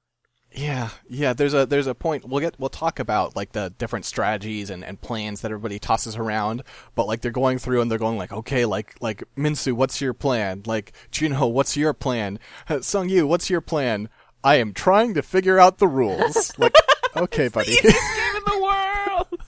[0.52, 1.34] Yeah, yeah.
[1.34, 2.24] There's a there's a point.
[2.26, 6.16] We'll get we'll talk about like the different strategies and, and plans that everybody tosses
[6.16, 6.62] around.
[6.94, 10.14] But like they're going through and they're going like, okay, like like Minsu, what's your
[10.14, 10.62] plan?
[10.66, 12.38] Like Junho, what's your plan?
[12.68, 14.08] Uh, Sung Yu, what's your plan?
[14.42, 16.52] I am trying to figure out the rules.
[16.58, 16.74] like,
[17.16, 17.72] okay, buddy.
[17.72, 17.84] Easiest
[18.16, 19.40] game in the world.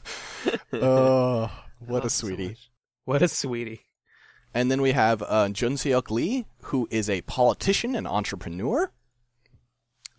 [0.84, 2.56] oh, what love a him so sweetie.
[3.04, 3.80] What a sweetie.
[4.54, 8.92] and then we have uh, Jun Seok Lee, who is a politician and entrepreneur.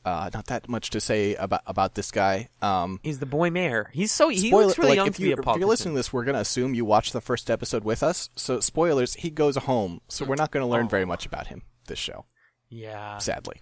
[0.03, 2.49] Uh, not that much to say about about this guy.
[2.61, 3.89] Um, He's the boy mayor.
[3.93, 5.55] He's so he Spoiler- looks really like, young if to you, be a politician.
[5.57, 8.01] If you're listening to this, we're going to assume you watched the first episode with
[8.01, 8.29] us.
[8.35, 10.01] So, spoilers, he goes home.
[10.07, 10.89] So, we're not going to learn Oh.
[10.89, 12.25] very much about him this show,
[12.69, 13.61] yeah, sadly.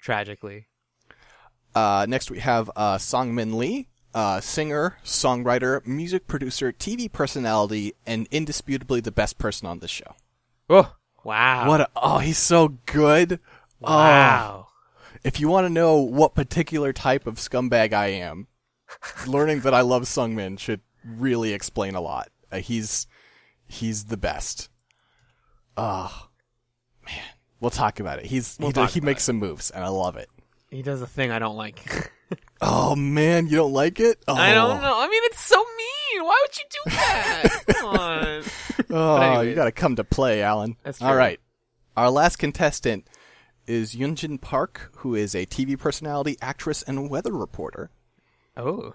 [0.00, 0.66] tragically.
[1.74, 7.94] Uh, next, we have uh, Song Min Lee, uh, singer, songwriter, music producer, TV personality,
[8.06, 10.14] and indisputably the best person on this show.
[10.70, 11.68] Oh wow!
[11.68, 13.40] What a, oh, he's so good.
[13.82, 14.66] Oh, wow!
[15.24, 18.46] If you want to know what particular type of scumbag I am,
[19.26, 22.28] learning that I love Sungmin should really explain a lot.
[22.52, 23.06] Uh, he's
[23.66, 24.68] he's the best.
[25.76, 26.28] Ah,
[27.06, 27.22] man,
[27.60, 28.26] we'll talk about it.
[28.26, 29.26] He's We'll he, he makes it.
[29.26, 30.28] some moves, and I love it.
[30.70, 32.10] He does a thing I don't like.
[32.60, 34.18] Oh man, you don't like it?
[34.26, 34.94] Oh, I don't know.
[34.98, 36.24] I mean, it's so mean.
[36.24, 37.64] Why would you do that?
[37.68, 38.42] Come on.
[38.90, 39.48] Oh, anyways.
[39.50, 40.76] you got to come to play, Allen.
[40.82, 41.08] That's true.
[41.12, 41.38] right.
[41.96, 43.06] Our last contestant
[43.66, 47.90] is Yunjin Park, who is a TV personality, actress, and weather reporter.
[48.56, 48.94] Oh,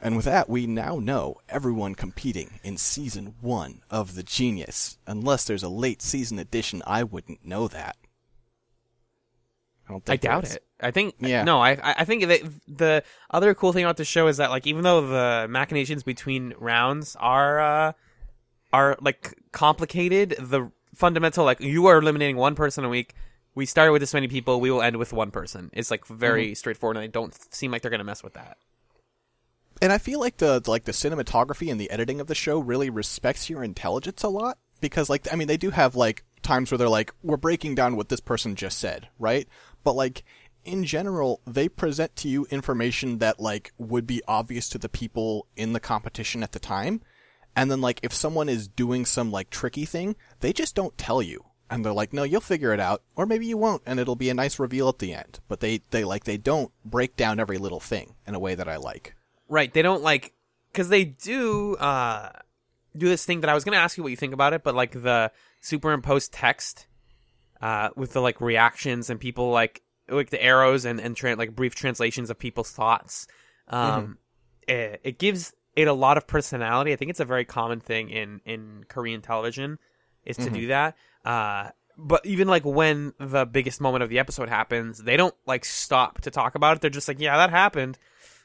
[0.00, 4.96] And with that, we now know everyone competing in season one of The Genius.
[5.06, 7.96] Unless there's a late season edition, I wouldn't know that.
[9.88, 10.54] I don't I doubt is.
[10.54, 10.64] it.
[10.80, 11.42] I think Yeah.
[11.42, 11.60] no.
[11.60, 14.66] I I I think that the other cool thing about the show is that like
[14.66, 17.92] even though the machinations between rounds are uh
[18.72, 23.14] are like complicated, the fundamental like you are eliminating one person a week.
[23.54, 24.60] We started with this many people.
[24.60, 25.70] We will end with one person.
[25.72, 26.54] It's like very Mm-hmm.
[26.54, 28.58] straightforward, and I don't seem like they're gonna mess with that.
[29.82, 32.90] And I feel like the like the cinematography and the editing of the show really
[32.90, 36.78] respects your intelligence a lot because like I mean they do have like times where
[36.78, 39.48] they're like we're breaking down what this person just said, right?
[39.82, 40.22] But like
[40.64, 45.46] in general, they present to you information that like would be obvious to the people
[45.56, 47.00] in the competition at the time.
[47.56, 51.22] And then like if someone is doing some like tricky thing, they just don't tell
[51.22, 51.44] you.
[51.70, 54.28] And they're like, "No, you'll figure it out." Or maybe you won't and it'll be
[54.30, 55.40] a nice reveal at the end.
[55.48, 58.68] But they they like they don't break down every little thing in a way that
[58.68, 59.14] I like.
[59.48, 59.72] Right.
[59.72, 60.32] They don't like
[60.72, 62.30] because they do uh
[62.96, 64.74] do this thing that I was gonna ask you what you think about it, but
[64.74, 65.30] like the
[65.60, 66.86] superimposed text
[67.60, 71.54] uh with the like reactions and people like like the arrows and and tra- like
[71.54, 73.26] brief translations of people's thoughts.
[73.68, 74.18] Um,
[74.66, 76.92] it, it gives it a lot of personality.
[76.92, 79.78] I think it's a very common thing in in Korean television
[80.24, 80.96] is to do that.
[81.24, 85.64] Uh, but even like when the biggest moment of the episode happens, they don't like
[85.64, 86.80] stop to talk about it.
[86.80, 87.98] They're just like, "Yeah, that happened.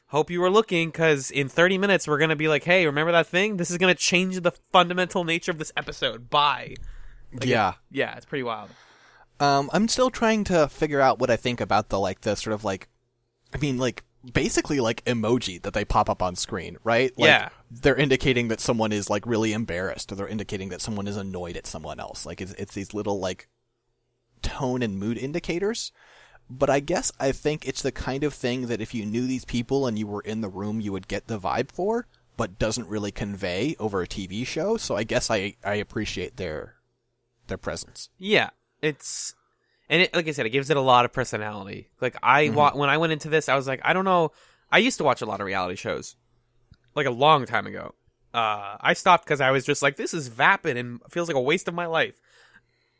[0.08, 3.26] Hope you were looking, because in 30 minutes we're gonna be like, hey, remember that
[3.26, 3.56] thing?
[3.56, 6.30] This is gonna change the fundamental nature of this episode.
[6.30, 6.76] Bye."
[7.42, 7.74] yeah.
[7.90, 8.70] Yeah, it's pretty wild.
[9.40, 12.54] Um, I'm still trying to figure out what I think about the like the sort
[12.54, 12.88] of like,
[13.54, 17.12] I mean, like basically like emoji that they pop up on screen, right?
[17.16, 17.48] Like, Yeah.
[17.70, 21.56] They're indicating that someone is like really embarrassed, or they're indicating that someone is annoyed
[21.56, 22.24] at someone else.
[22.24, 23.48] Like it's it's these little like
[24.42, 25.92] tone and mood indicators.
[26.48, 29.44] But I guess I think it's the kind of thing that if you knew these
[29.44, 32.88] people and you were in the room, you would get the vibe for, but doesn't
[32.88, 34.76] really convey over a TV show.
[34.76, 36.76] So I guess I I appreciate their
[37.48, 38.10] their presence.
[38.16, 38.50] Yeah,
[38.80, 39.34] it's
[39.88, 41.88] and it, like I said, it gives it a lot of personality.
[42.00, 44.32] Like I wa- when I went into this, I was like, I don't know.
[44.70, 46.16] I used to watch a lot of reality shows,
[46.94, 47.94] like a long time ago.
[48.34, 51.40] Uh, I stopped because I was just like, this is vapid and feels like a
[51.40, 52.20] waste of my life.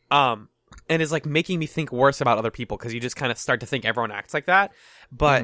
[0.09, 0.49] Um,
[0.89, 3.37] and it's like making me think worse about other people because you just kind of
[3.37, 4.71] start to think everyone acts like that.
[5.11, 5.43] But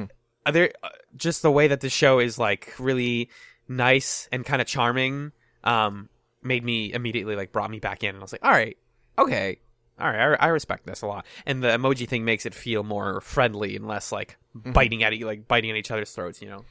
[0.50, 3.30] there, uh, just the way that the show is like really
[3.68, 6.08] nice and kind of charming, um,
[6.42, 8.76] made me immediately like brought me back in, and I was like, all right,
[9.18, 9.58] okay,
[9.98, 11.26] all right, I, I respect this a lot.
[11.46, 14.72] And the emoji thing makes it feel more friendly and less like mm-hmm.
[14.72, 16.64] biting at you, like biting at each other's throats, you know?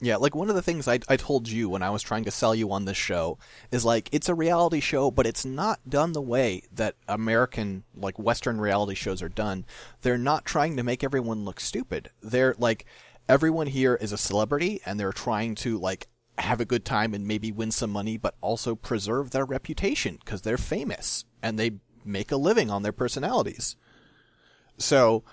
[0.00, 2.30] Yeah, like one of the things I, I told you when I was trying to
[2.30, 3.38] sell you on this show
[3.70, 8.18] is like it's a reality show, but it's not done the way that American, like
[8.18, 9.64] Western reality shows are done.
[10.02, 12.10] They're not trying to make everyone look stupid.
[12.22, 12.86] They're like,
[13.28, 17.26] everyone here is a celebrity and they're trying to like have a good time and
[17.26, 21.72] maybe win some money, but also preserve their reputation because they're famous and they
[22.04, 23.76] make a living on their personalities.
[24.78, 25.24] So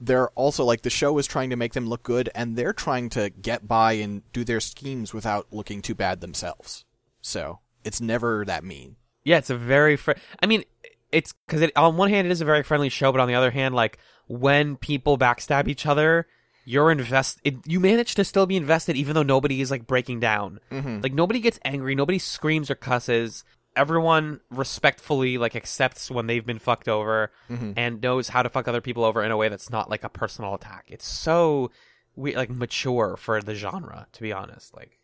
[0.00, 3.08] they're also like the show is trying to make them look good and they're trying
[3.10, 6.84] to get by and do their schemes without looking too bad themselves.
[7.20, 8.96] So it's never that mean.
[9.24, 10.64] Yeah, it's a very fr- I mean,
[11.10, 13.34] it's because it, on one hand it is a very friendly show, but on the
[13.34, 16.26] other hand, like when people backstab each other,
[16.64, 17.40] you're invest.
[17.44, 20.60] It, you manage to still be invested, even though nobody is like breaking down.
[20.70, 21.00] Mm-hmm.
[21.02, 23.44] Like nobody gets angry, nobody screams or cusses.
[23.76, 27.32] Everyone respectfully like accepts when they've been fucked over
[27.76, 30.08] and knows how to fuck other people over in a way that's not like a
[30.08, 30.84] personal attack.
[30.88, 31.70] It's so
[32.16, 34.74] we like mature for the genre, to be honest.
[34.76, 34.98] Like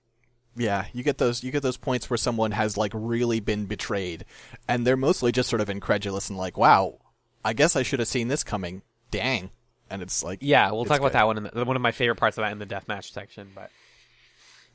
[0.57, 4.25] Yeah, you get those you get those points where someone has like really been betrayed
[4.69, 6.99] and they're mostly just sort of incredulous and like, "Wow,
[7.45, 9.51] I guess I should have seen this coming." Dang.
[9.91, 11.39] And it's like yeah, we'll talk about that one.
[11.39, 13.71] In the, one of my favorite parts of that in the deathmatch section, but.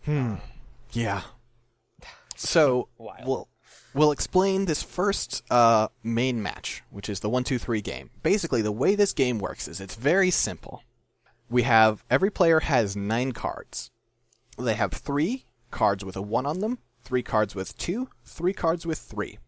[0.03, 0.35] Hmm.
[0.91, 1.21] Yeah.
[2.37, 3.25] So Wild.
[3.25, 3.47] we'll
[3.95, 8.11] we'll explain this first uh, main match, which is the one two three game.
[8.21, 10.83] Basically, the way this game works is it's very simple.
[11.49, 13.89] We have every player has nine cards.
[14.57, 18.85] They have three cards with a one on them, three cards with two, three cards
[18.85, 19.39] with three.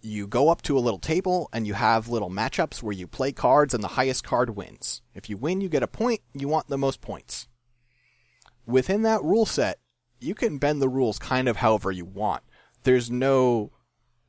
[0.00, 3.30] You go up to a little table and you have little matchups where you play
[3.30, 5.02] cards and the highest card wins.
[5.14, 6.20] If you win, you get a point.
[6.34, 7.46] You want the most points
[8.66, 9.78] within that rule set,
[10.20, 12.42] you can bend the rules kind of however you want.
[12.84, 13.70] There's no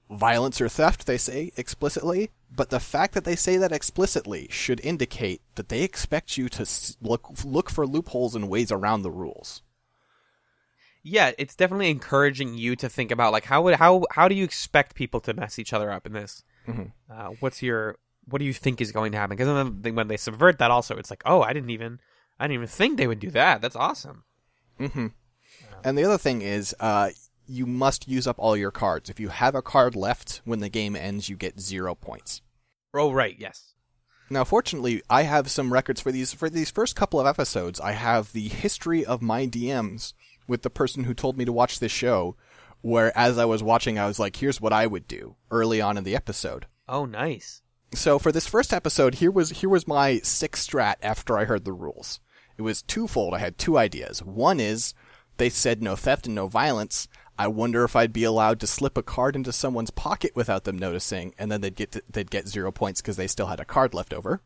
[0.09, 4.79] violence or theft, they say explicitly, but the fact that they say that explicitly should
[4.81, 6.67] indicate that they expect you to
[7.01, 9.61] look look for loopholes and ways around the rules.
[11.01, 14.43] yeah, it's definitely encouraging you to think about like how would how how do you
[14.43, 16.43] expect people to mess each other up in this?
[17.09, 19.35] Uh, what's your what do you think is going to happen?
[19.35, 21.99] Because then when they subvert that, also it's like, oh, I didn't even
[22.39, 23.61] I didn't even think they would do that.
[23.61, 24.23] That's awesome.
[25.83, 27.09] And the other thing is, uh,
[27.47, 29.09] you must use up all your cards.
[29.09, 32.41] If you have a card left when the game ends, you get zero points.
[32.93, 33.73] Oh, right, yes.
[34.29, 37.79] Now, fortunately, I have some records for these for these first couple of episodes.
[37.79, 40.13] I have the history of my DMs
[40.47, 42.35] with the person who told me to watch this show.
[42.81, 45.97] Where as I was watching, I was like, "Here's what I would do" early on
[45.97, 46.67] in the episode.
[46.87, 47.61] Oh, nice.
[47.93, 51.63] So for this first episode, here was here was my six strat after I heard
[51.63, 52.19] the rules.
[52.57, 53.33] It was twofold.
[53.33, 54.23] I had two ideas.
[54.23, 54.93] One is
[55.37, 57.07] they said no theft and no violence.
[57.37, 60.77] I wonder if I'd be allowed to slip a card into someone's pocket without them
[60.77, 63.93] noticing, and then they'd get they'd get zero points because they still had a card
[63.93, 64.41] left over.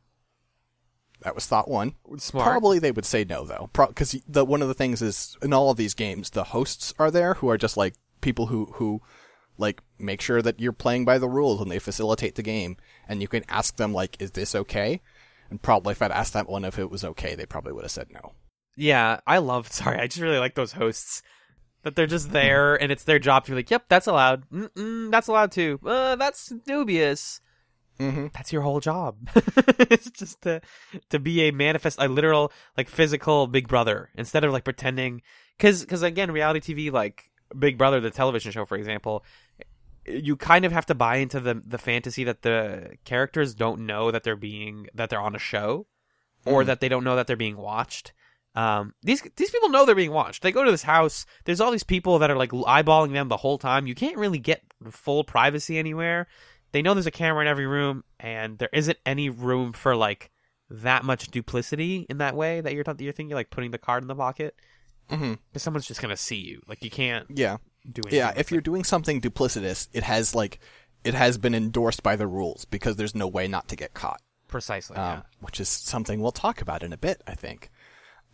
[1.22, 1.96] That was thought one.
[2.18, 2.46] Smart.
[2.46, 5.70] Probably they would say no though, because the one of the things is in all
[5.70, 9.02] of these games, the hosts are there who are just like people who who
[9.58, 13.22] like make sure that you're playing by the rules and they facilitate the game, and
[13.22, 15.02] you can ask them like, "Is this okay?"
[15.50, 17.92] And probably if I'd asked that one if it was okay, they probably would have
[17.92, 18.34] said no.
[18.78, 19.72] Yeah, I love.
[19.72, 21.24] Sorry, I just really like those hosts
[21.88, 24.48] that they're just there and it's their job to be like, "Yep, that's allowed.
[24.50, 25.80] Mm-mm, that's allowed too.
[25.86, 27.42] Uh, that's dubious."
[28.00, 28.28] Mm-hmm.
[28.32, 29.16] that's your whole job.
[29.90, 30.62] it's just to
[31.10, 35.24] to be a manifest, a literal, like physical Big Brother instead of like pretending.
[35.58, 39.26] Because because again, reality TV, like Big Brother, the television show, for example,
[40.06, 44.12] you kind of have to buy into the the fantasy that the characters don't know
[44.12, 45.88] that they're being that they're on a show,
[46.46, 46.66] or Mm.
[46.68, 48.14] that they don't know that they're being watched.
[48.58, 50.42] Um, these these people know they're being watched.
[50.42, 51.26] They go to this house.
[51.46, 53.86] There's all these people that are like eyeballing them the whole time.
[53.86, 56.28] You can't really get full privacy anywhere.
[56.72, 60.32] They know there's a camera in every room, and there isn't any room for like
[60.70, 64.04] that much duplicity in that way that you're that you're thinking like putting the card
[64.04, 64.56] in the pocket
[65.10, 65.36] Mm-hmm.
[65.50, 66.62] because someone's just gonna see you.
[66.68, 67.58] Like you can't Yeah.
[67.90, 68.18] do anything.
[68.20, 68.52] Yeah, if it.
[68.52, 70.60] you're doing something duplicitous, it has like
[71.06, 74.22] it has been endorsed by the rules because there's no way not to get caught.
[74.50, 74.98] precisely.
[74.98, 75.22] um, yeah.
[75.40, 77.70] which is something we'll talk about in a bit, I think.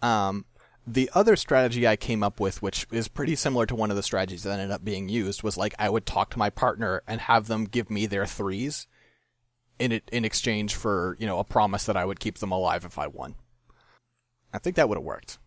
[0.03, 0.45] Um,
[0.85, 4.03] the other strategy I came up with, which is pretty similar to one of the
[4.03, 7.21] strategies that ended up being used, was like I would talk to my partner and
[7.21, 8.85] have them give me their threes
[9.79, 12.83] in it in exchange for you know a promise that I would keep them alive
[12.85, 13.35] if I won.
[14.53, 15.39] I think that would have worked.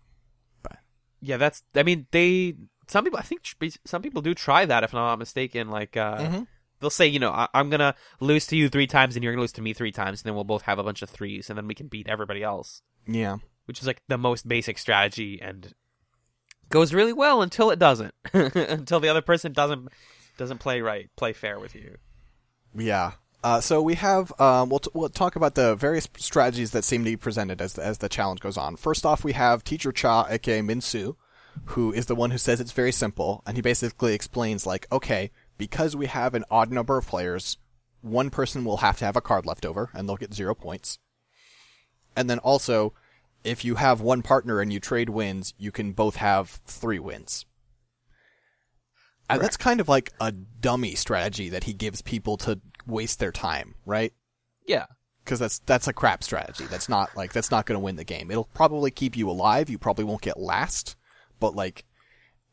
[1.20, 1.62] Yeah, that's.
[1.74, 2.54] I mean, they.
[2.88, 3.40] Some people, I think,
[3.84, 4.84] some people do try that.
[4.84, 6.46] If I'm not mistaken, like uh, Mhm.
[6.78, 9.40] they'll say, you know, I- I'm gonna lose to you three times, and you're gonna
[9.40, 11.56] lose to me three times, and then we'll both have a bunch of threes, and
[11.56, 12.82] then we can beat everybody else.
[13.06, 13.38] Yeah.
[13.66, 15.74] Which is like the most basic strategy, and
[16.70, 18.14] goes really well until it doesn't.
[18.32, 19.88] until the other person doesn't
[20.36, 21.96] doesn't play right, play fair with you.
[22.76, 23.12] Yeah.
[23.42, 27.04] Uh, so we have um, we'll, t- we'll talk about the various strategies that seem
[27.04, 28.76] to be presented as the, as the challenge goes on.
[28.76, 31.16] First off, we have Teacher Cha, aka Minsu,
[31.66, 35.30] who is the one who says it's very simple, and he basically explains like, okay,
[35.58, 37.56] because we have an odd number of players,
[38.00, 40.98] one person will have to have a card left over, and they'll get zero points.
[42.16, 42.94] And then also,
[43.46, 47.46] if you have one partner and you trade wins, you can both have three wins.
[49.28, 53.32] And that's kind of like a dummy strategy that he gives people to waste their
[53.32, 54.12] time, right?
[54.66, 54.86] Yeah,
[55.24, 56.64] Because that's that's a crap strategy.
[56.66, 58.30] That's not like that's not going to win the game.
[58.30, 59.68] It'll probably keep you alive.
[59.68, 60.94] You probably won't get last,
[61.40, 61.84] but like,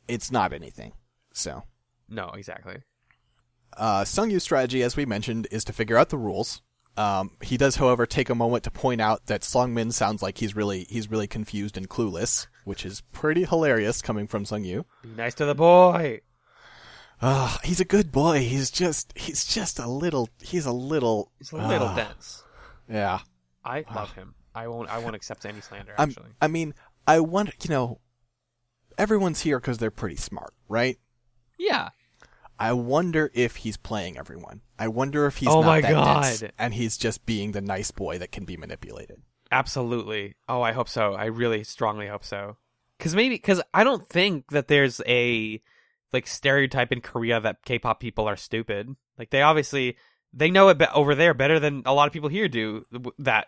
[0.08, 0.93] it's not anything.
[1.34, 1.63] So,
[2.10, 2.77] no, exactly.
[3.77, 6.62] uh, Sung Yu's strategy, as we mentioned, is to figure out the rules.
[6.95, 10.38] Um, he does, however, take a moment to point out that Song Min sounds like
[10.38, 14.86] he's really he's really confused and clueless, which is pretty hilarious coming from Sung Yu.
[15.01, 16.21] Be nice to the boy.
[17.21, 18.39] Ah, he's a good boy.
[18.39, 22.43] He's just he's just a little he's a little He's a little ah, dense.
[22.89, 23.19] Yeah.
[23.65, 24.36] I love him.
[24.53, 24.89] I won't.
[24.89, 25.95] I won't accept any slander.
[25.97, 26.75] I'm, Actually, I mean,
[27.08, 27.99] I want you know,
[28.97, 30.97] everyone's here because they're pretty smart, right?
[31.58, 31.89] yeah.
[32.63, 34.62] I wonder if he's playing everyone.
[34.80, 36.54] I wonder if he's Oh my that dense, God.
[36.58, 39.21] and he's just being the nice boy that can be manipulated.
[39.52, 40.36] Absolutely.
[40.47, 41.13] Oh, I hope so.
[41.13, 42.58] I really strongly hope so.
[42.99, 45.62] Cuz maybe cuz I don't think that there's a
[46.13, 48.95] like stereotype in Korea that K-pop people are stupid.
[49.17, 49.97] Like they obviously
[50.32, 52.86] they know it be- over there better than a lot of people here do
[53.19, 53.47] that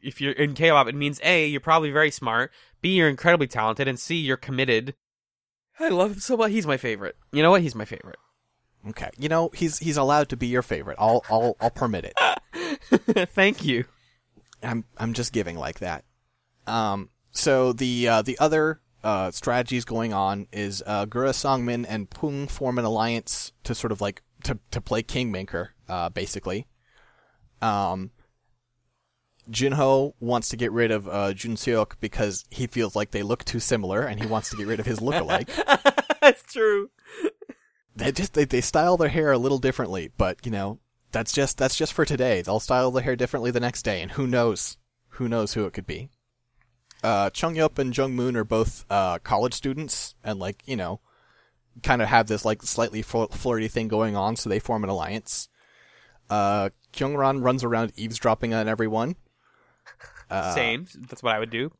[0.00, 3.88] if you're in K-pop it means A you're probably very smart, B you're incredibly talented
[3.88, 4.94] and C you're committed.
[5.80, 6.52] I love him so much.
[6.52, 7.16] He's my favorite.
[7.32, 7.62] You know what?
[7.62, 8.18] He's my favorite.
[8.90, 10.96] Okay, you know he's he's allowed to be your favorite.
[10.98, 13.28] I'll I'll I'll permit it.
[13.30, 13.84] Thank you.
[14.62, 16.04] I'm I'm just giving like that.
[16.66, 22.08] Um, so the uh, the other uh, strategies going on is uh, Gura Songmin and
[22.10, 26.66] Pung form an alliance to sort of like to to play Kingmaker, uh, basically.
[27.60, 28.10] Um,
[29.50, 33.44] Jinho wants to get rid of uh, Jun Seok because he feels like they look
[33.44, 35.48] too similar, and he wants to get rid of his lookalike.
[36.20, 36.90] That's true.
[37.96, 40.78] They just they, they style their hair a little differently, but you know
[41.12, 42.42] that's just that's just for today.
[42.42, 44.78] They'll style their hair differently the next day, and who knows
[45.10, 46.08] who knows who it could be.
[47.02, 51.00] Uh, Chung Yup and Jung Moon are both uh, college students, and like you know,
[51.82, 54.90] kind of have this like slightly fl- flirty thing going on, so they form an
[54.90, 55.48] alliance.
[56.30, 59.16] Uh, Kyungran runs around eavesdropping on everyone.
[60.30, 60.86] Uh, Same.
[61.08, 61.70] That's what I would do.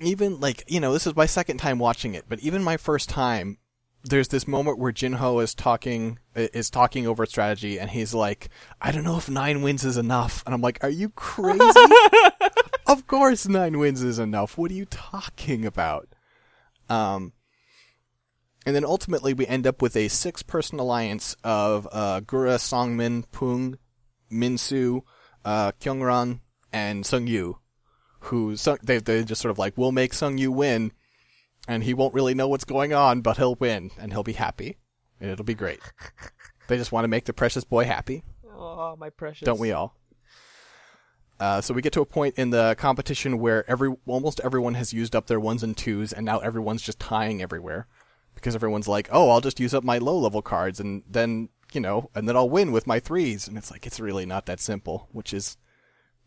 [0.00, 3.08] even like you know this is my second time watching it but even my first
[3.08, 3.58] time
[4.04, 8.48] there's this moment where jinho is talking is talking over strategy and he's like
[8.80, 10.42] i don't know if nine wins is enough.
[10.46, 11.58] And i'm like are you crazy?
[12.86, 14.56] Of course nine wins is enough.
[14.56, 16.08] What are you talking about?
[16.88, 17.34] Um
[18.64, 23.24] and then ultimately we end up with a six person alliance of uh, gura songmin
[23.30, 23.78] pung
[24.32, 25.02] minsu
[25.44, 26.40] uh, kyungran
[26.72, 27.56] and sungyu
[28.20, 30.92] who Sung, they they just sort of like we'll make Sung Yu win,
[31.68, 34.78] and he won't really know what's going on, but he'll win and he'll be happy,
[35.20, 35.78] and it'll be great.
[36.66, 39.46] they just want to make the precious boy happy, Oh, my precious.
[39.46, 39.94] don't we all?
[41.38, 44.92] Uh, so we get to a point in the competition where every almost everyone has
[44.92, 47.86] used up their ones and twos, and now everyone's just tying everywhere
[48.34, 51.80] because everyone's like, "Oh, I'll just use up my low level cards," and then you
[51.80, 53.46] know, and then I'll win with my threes.
[53.46, 55.56] And it's like, it's really not that simple, which is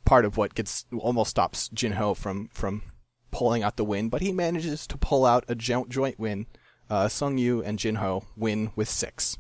[0.06, 2.84] part of what gets almost stops Jinho from, from
[3.32, 6.48] pulling out the win, but he manages to pull out a joint win.
[6.90, 9.38] Uh, Sung Yu and Jinho win with six.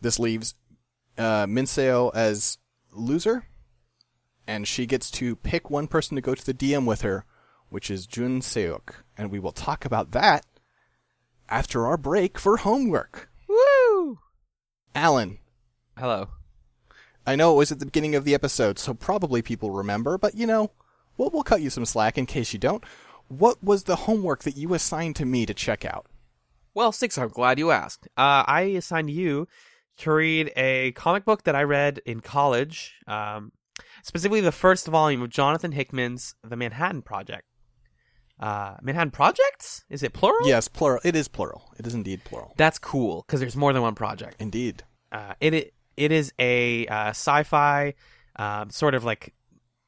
[0.00, 0.54] This leaves
[1.18, 2.58] uh, Minseo as
[2.92, 3.46] loser,
[4.46, 7.26] and she gets to pick one person to go to the DM with her,
[7.68, 10.46] which is Jun Seok, and we will talk about that
[11.50, 13.28] after our break for homework.
[13.46, 14.18] Woo!
[14.94, 15.38] Allen,
[16.00, 16.30] Hello.
[17.26, 20.34] I know it was at the beginning of the episode, so probably people remember, but
[20.34, 20.70] you know,
[21.20, 22.82] we'll, we'll cut you some slack in case you don't.
[23.28, 26.06] What was the homework that you assigned to me to check out?
[26.74, 28.08] Well, Six, I'm glad you asked.
[28.16, 29.46] Uh, I assigned you
[29.98, 33.52] to read a comic book that I read in college, um,
[34.02, 37.44] specifically the first volume of Jonathan Hickman's The Manhattan Project.
[38.38, 39.84] Uh, Manhattan Projects?
[39.90, 40.48] Is it plural?
[40.48, 41.00] Yes, plural.
[41.04, 41.70] It is plural.
[41.78, 42.54] It is indeed plural.
[42.56, 44.36] That's cool because there's more than one project.
[44.40, 44.84] Indeed.
[45.12, 47.92] Uh, it it it is a uh, sci-fi
[48.36, 49.34] um, sort of like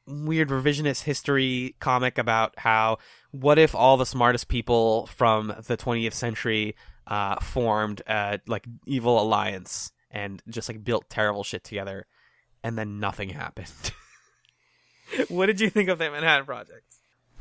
[0.07, 2.99] weird revisionist history comic about how
[3.31, 6.75] what if all the smartest people from the 20th century
[7.07, 12.07] uh, formed a like evil alliance and just like built terrible shit together,
[12.63, 13.93] and then nothing happened.
[15.29, 16.85] what did you think of that Manhattan Project?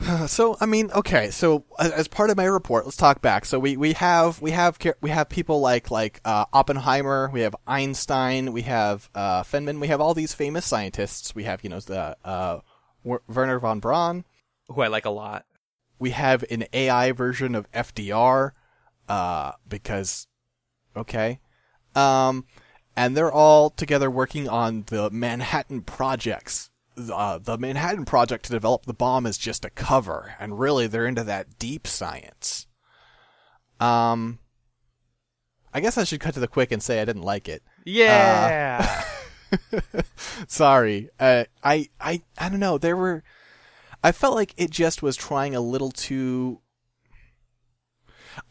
[0.27, 1.29] So I mean, okay.
[1.29, 3.45] So as, part of my report, let's talk back.
[3.45, 7.55] So we, we have we have we have people like like uh, Oppenheimer, we have
[7.67, 11.35] Einstein, we have uh, Feynman, we have all these famous scientists.
[11.35, 12.59] We have you know the uh,
[13.03, 14.25] Wernher von Braun.
[14.67, 15.45] Who I like a lot.
[15.99, 18.51] We have an AI version of FDR,
[19.07, 20.27] uh, because
[20.95, 21.39] okay,
[21.95, 22.45] um,
[22.95, 26.70] and they're all together working on the Manhattan projects.
[27.09, 31.07] Uh, the Manhattan Project to develop the bomb is just a cover, and really they're
[31.07, 32.67] into that deep science.
[33.79, 34.39] Um,
[35.73, 37.63] I guess I should cut to the quick and say I didn't like it.
[37.85, 39.03] Yeah.
[40.47, 42.77] Sorry, uh, I I I don't know.
[42.77, 43.23] There were,
[44.03, 46.61] I felt like it just was trying a little too.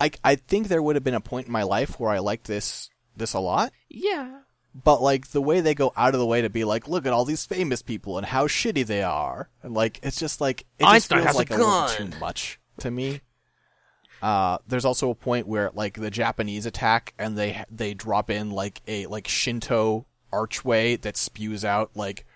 [0.01, 2.47] I I think there would have been a point in my life where I liked
[2.47, 4.41] this this a lot, yeah.
[4.75, 7.13] But like the way they go out of the way to be like, look at
[7.13, 10.85] all these famous people and how shitty they are, and like it's just like it
[10.85, 11.97] just Einstein feels has a like a, little gun.
[11.97, 13.21] too much to me.
[14.23, 18.51] Uh, there's also a point where like the Japanese attack and they they drop in
[18.51, 22.27] like a like Shinto archway that spews out like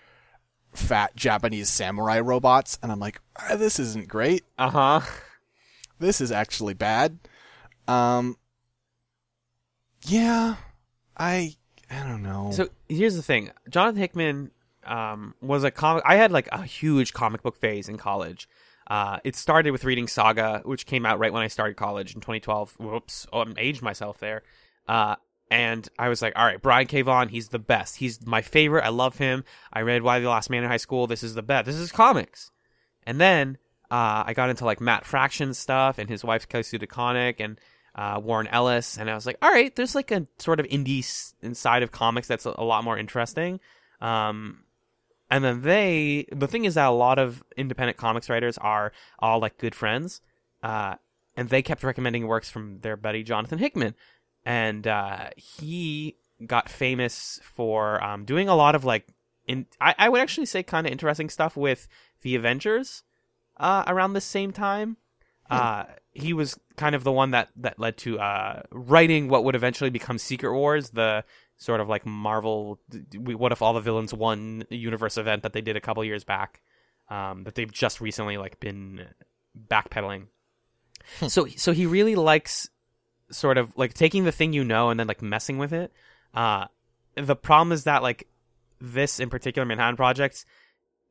[0.73, 4.43] fat Japanese samurai robots, and I'm like, ah, this isn't great.
[4.57, 5.01] Uh huh.
[5.99, 7.17] This is actually bad.
[7.87, 8.37] Um,
[10.05, 10.55] yeah,
[11.17, 11.55] I
[11.89, 12.51] I don't know.
[12.53, 14.51] So here's the thing: Jonathan Hickman
[14.85, 16.03] um, was a comic.
[16.05, 18.47] I had like a huge comic book phase in college.
[18.87, 22.21] Uh, it started with reading Saga, which came out right when I started college in
[22.21, 22.75] 2012.
[22.79, 24.43] Whoops, oh, I'm aged myself there.
[24.87, 25.15] Uh,
[25.49, 27.01] and I was like, all right, Brian K.
[27.01, 27.97] Vaughan, he's the best.
[27.97, 28.83] He's my favorite.
[28.83, 29.43] I love him.
[29.71, 31.07] I read Y the Last Man in high school.
[31.07, 31.65] This is the best.
[31.65, 32.51] This is comics.
[33.03, 33.57] And then
[33.91, 37.59] uh, I got into like Matt Fraction stuff and his wife Kelly Sue DeConnick and
[37.95, 40.99] uh, Warren Ellis, and I was like, all right, there's like a sort of indie
[40.99, 43.59] s- inside of comics that's a, a lot more interesting.
[44.01, 44.65] Um,
[45.31, 49.39] and then they, the thing is that a lot of independent comics writers are all
[49.39, 50.21] like good friends,
[50.61, 50.95] uh,
[51.37, 53.95] and they kept recommending works from their buddy Jonathan Hickman,
[54.45, 59.07] and uh, he got famous for um, doing a lot of like,
[59.47, 61.87] in I, I would actually say kind of interesting stuff with
[62.21, 63.03] the Avengers
[63.57, 64.97] uh, around the same time.
[65.49, 69.55] Uh, he was kind of the one that that led to uh, writing what would
[69.55, 71.23] eventually become Secret Wars, the
[71.57, 72.79] sort of like Marvel.
[73.15, 76.61] What if all the villains won universe event that they did a couple years back,
[77.09, 79.07] um, that they've just recently like been
[79.69, 80.27] backpedaling.
[81.27, 82.69] So so he really likes
[83.29, 85.91] sort of like taking the thing you know and then like messing with it.
[86.33, 86.65] Uh,
[87.15, 88.27] the problem is that like
[88.81, 90.45] this in particular Manhattan Project,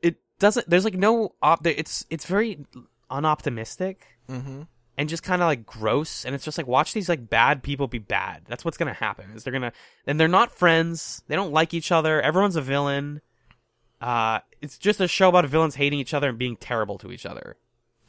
[0.03, 0.69] it doesn't.
[0.69, 1.65] There's like no op.
[1.67, 2.67] It's it's very
[3.11, 3.97] unoptimistic
[4.29, 4.63] mm-hmm.
[4.97, 7.87] and just kind of like gross and it's just like watch these like bad people
[7.87, 8.43] be bad.
[8.47, 9.73] That's what's gonna happen is they're gonna
[10.07, 11.23] and they're not friends.
[11.29, 12.21] They don't like each other.
[12.21, 13.21] Everyone's a villain.
[14.01, 17.27] Uh it's just a show about villains hating each other and being terrible to each
[17.27, 17.57] other.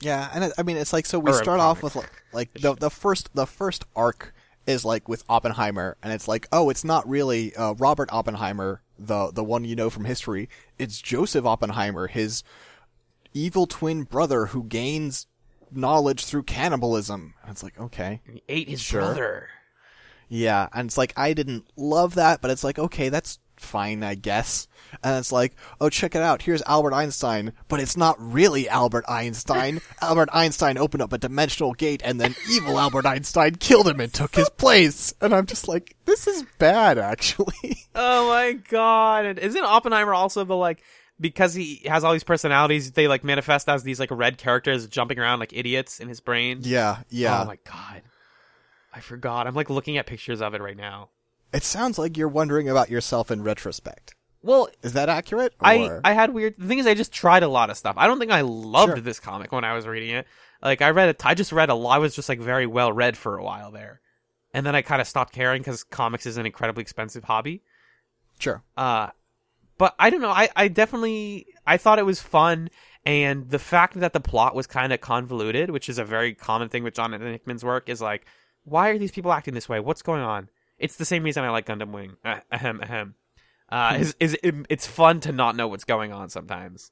[0.01, 2.53] Yeah, and it, I mean it's like so we Or start off with like, like
[2.53, 4.34] the the first the first arc
[4.68, 9.32] is like with Oppenheimer, and it's like oh it's not really uh, Robert Oppenheimer the
[9.32, 10.49] the one you know from history.
[10.78, 12.43] It's Joseph Oppenheimer, his
[13.34, 15.28] evil twin brother who gains
[15.76, 17.34] knowledge through cannibalism.
[17.43, 19.01] And it's like okay, and he ate his Sure.
[19.01, 19.49] brother
[20.28, 24.15] yeah, and it's like I didn't love that, but it's like okay that's fine, I
[24.15, 24.67] guess.
[25.03, 26.41] And it's like, oh, check it out.
[26.41, 29.82] Here's Albert Einstein, but it's not really Albert Einstein.
[30.01, 34.13] Albert Einstein opened up a dimensional gate, and then evil Albert Einstein killed him and
[34.13, 35.13] took his place.
[35.21, 37.53] And I'm just like, this is bad, actually.
[37.97, 39.39] Oh my god!
[39.39, 40.82] Isn't Oppenheimer also the like
[41.20, 42.91] because he has all these personalities?
[42.91, 46.59] They like manifest as these like red characters jumping around like idiots in his brain.
[46.61, 47.41] yeah, yeah.
[47.41, 48.01] Oh my god!
[48.93, 49.47] I forgot.
[49.47, 51.09] I'm like looking at pictures of it right now.
[51.53, 54.13] It sounds like you're wondering about yourself in retrospect.
[54.41, 55.53] Well, Is that accurate?
[55.59, 56.55] I I had weird.
[56.57, 57.95] The thing is, I just tried a lot of stuff.
[57.97, 58.99] I don't think I loved Sure.
[59.01, 60.28] this comic when I was reading it.
[60.61, 61.26] Like I read it.
[61.26, 61.95] I just read a lot.
[61.95, 64.01] I was just like very well read for a while there,
[64.53, 67.63] and then I kind of stopped caring because comics is an incredibly expensive hobby.
[68.39, 68.63] sure.
[68.78, 69.09] Uh,
[69.78, 70.30] but I don't know.
[70.30, 72.69] I, I definitely I thought it was fun,
[73.05, 76.69] and the fact that the plot was kind of convoluted, which is a very common
[76.69, 78.26] thing with Jonathan Hickman's work, is like,
[78.63, 79.80] why are these people acting this way?
[79.80, 80.49] What's going on?
[80.78, 82.17] It's the same reason I like Gundam Wing.
[82.23, 83.15] Uh, ahem, ahem.
[83.69, 86.91] Uh, is is it, it's fun to not know what's going on sometimes.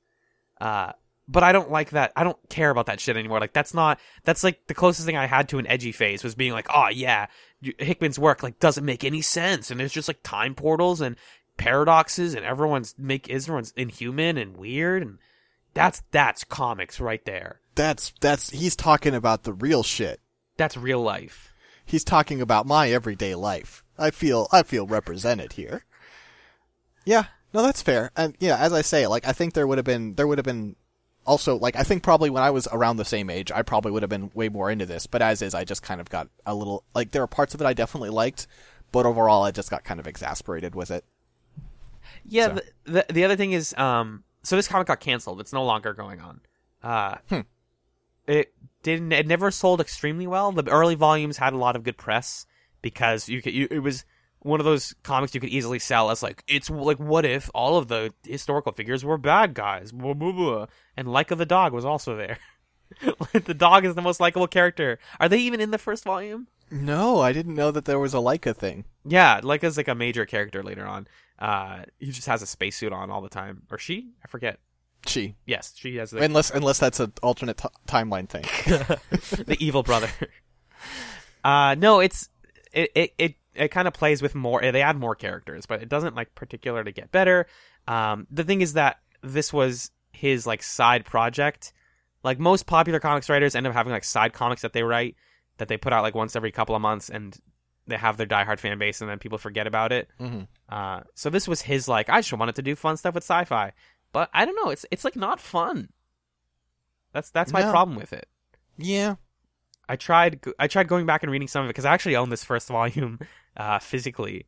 [0.60, 0.94] Uh,
[1.28, 2.12] but I don't like that.
[2.16, 3.40] I don't care about that shit anymore.
[3.40, 4.00] Like that's not.
[4.24, 6.90] That's like the closest thing I had to an edgy phase was being like, oh
[6.90, 7.28] yeah,
[7.62, 11.16] Hickman's work like doesn't make any sense, and there's just like time portals and
[11.58, 15.18] paradoxes, and everyone's make everyone's inhuman and weird, and
[15.74, 17.60] that's that's comics right there.
[17.76, 20.20] That's that's he's talking about the real shit.
[20.58, 21.54] That's real life.
[21.86, 23.84] He's talking about my everyday life.
[23.98, 25.86] I feel I feel represented here.
[27.06, 28.12] Yeah, no, that's fair.
[28.16, 30.46] And yeah, as I say, like I think there would have been there would have
[30.46, 30.76] been
[31.26, 34.04] also like I think probably when I was around the same age, I probably would
[34.04, 35.08] have been way more into this.
[35.08, 37.62] But as is, I just kind of got a little like there are parts of
[37.62, 38.48] it I definitely liked,
[38.92, 41.06] but overall I just got kind of exasperated with it.
[42.26, 42.48] Yeah.
[42.48, 42.54] So-
[42.86, 45.40] The, the the other thing is, um, so this comic got canceled.
[45.40, 46.42] It's no longer going on.
[46.82, 47.40] Uh, Hmm.
[48.28, 48.54] it
[48.84, 49.12] didn't.
[49.12, 50.52] It never sold extremely well.
[50.52, 52.46] The early volumes had a lot of good press
[52.82, 53.54] because you could.
[53.54, 54.06] You, it was
[54.40, 57.78] one of those comics you could easily sell as like it's like what if all
[57.78, 59.92] of the historical figures were bad guys?
[59.94, 60.66] Blah, blah, blah.
[60.98, 62.38] And Laika the dog was also there.
[63.34, 65.00] the dog is the most likable character.
[65.20, 66.48] Are they even in the first volume?
[66.70, 68.84] No, I didn't know that there was a Laika thing.
[69.06, 71.08] Yeah, Laika's like a major character later on.
[71.44, 74.14] Uh, he just has a spacesuit on all the time, or she?
[74.24, 74.60] I forget.
[75.06, 78.44] She, Yes, she has the, unless unless that's an alternate t- timeline thing.
[79.46, 80.10] the evil brother.
[81.46, 82.30] Uh, no, it's
[82.72, 84.62] it it it, it kind of plays with more.
[84.62, 87.48] They add more characters, but it doesn't like particularly get better.
[87.86, 91.74] Um, the thing is that this was his like side project.
[92.24, 95.18] Like most popular comics writers end up having like side comics that they write
[95.58, 97.38] that they put out like once every couple of months, and
[97.88, 100.10] they have their diehard fan base, and then people forget about it.
[100.20, 100.48] Mhm.
[100.70, 103.74] Uh, so this was his like I just wanted to do fun stuff with sci-fi,
[104.12, 104.70] but I don't know.
[104.72, 105.90] It's it's like not fun.
[107.12, 107.72] That's that's my No.
[107.72, 108.28] problem with it.
[108.78, 109.16] Yeah,
[109.88, 112.30] I tried I tried going back and reading some of it because I actually own
[112.30, 113.20] this first volume
[113.58, 114.48] uh, physically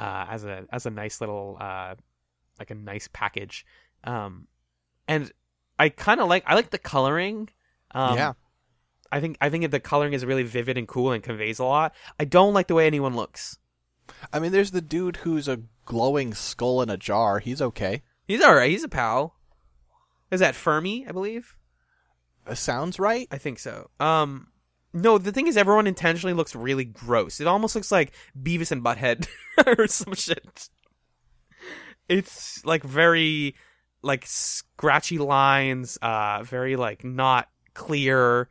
[0.00, 1.94] uh, as a as a nice little uh,
[2.58, 3.66] like a nice package,
[4.04, 4.46] um,
[5.08, 5.30] and
[5.78, 7.50] I kind of like I like the coloring.
[7.90, 8.32] Um, yeah.
[9.12, 11.94] I think I think the coloring is really vivid and cool and conveys a lot.
[12.18, 13.58] I don't like the way anyone looks.
[14.32, 17.38] I mean, there's the dude who's a glowing skull in a jar.
[17.38, 18.02] He's okay.
[18.26, 18.70] He's all right.
[18.70, 19.36] He's a pal.
[20.30, 21.06] Is that Fermi?
[21.06, 21.56] I believe.
[22.46, 23.28] Uh, sounds right.
[23.30, 23.90] I think so.
[24.00, 24.48] Um,
[24.92, 27.40] no, the thing is, everyone intentionally looks really gross.
[27.40, 29.26] It almost looks like Beavis and Butthead
[29.78, 30.68] or some shit.
[32.08, 33.56] It's like very
[34.02, 38.48] like scratchy lines, uh, very like not clear.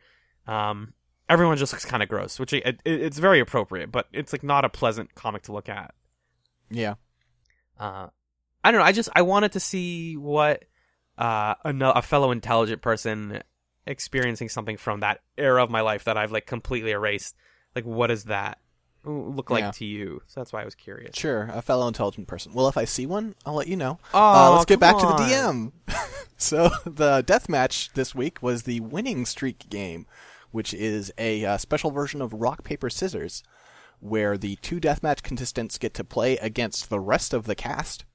[0.48, 0.94] Um,
[1.30, 4.44] everyone just looks kind of gross, which it, it, it's very appropriate, but it's like
[4.44, 5.94] not a pleasant comic to look at.
[6.70, 6.96] Yeah.
[7.80, 8.08] Uh,
[8.64, 8.86] I don't know.
[8.86, 10.64] I just I wanted to see what
[11.18, 13.42] uh a, a fellow intelligent person
[13.88, 17.36] experiencing something from that era of my life that I've like completely erased.
[17.76, 18.60] Like, what does that
[19.04, 19.72] look like Yeah.
[19.72, 20.22] to you?
[20.28, 21.16] So that's why I was curious.
[21.16, 22.54] Sure, a fellow intelligent person.
[22.54, 24.00] Well, if I see one, I'll let you know.
[24.14, 25.72] Oh, uh, let's get back to the DM.
[26.38, 30.08] so the death match this week was the winning streak game,
[30.56, 33.44] which is a uh, special version of rock paper scissors,
[34.00, 38.06] where the two deathmatch contestants get to play against the rest of the cast.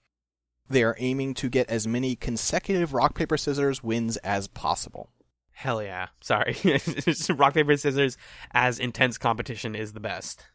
[0.67, 5.11] They are aiming to get as many consecutive rock paper scissors wins as possible.
[5.51, 6.07] Hell yeah!
[6.23, 6.57] Sorry,
[7.37, 8.17] rock paper scissors
[8.53, 10.47] as intense competition is the best.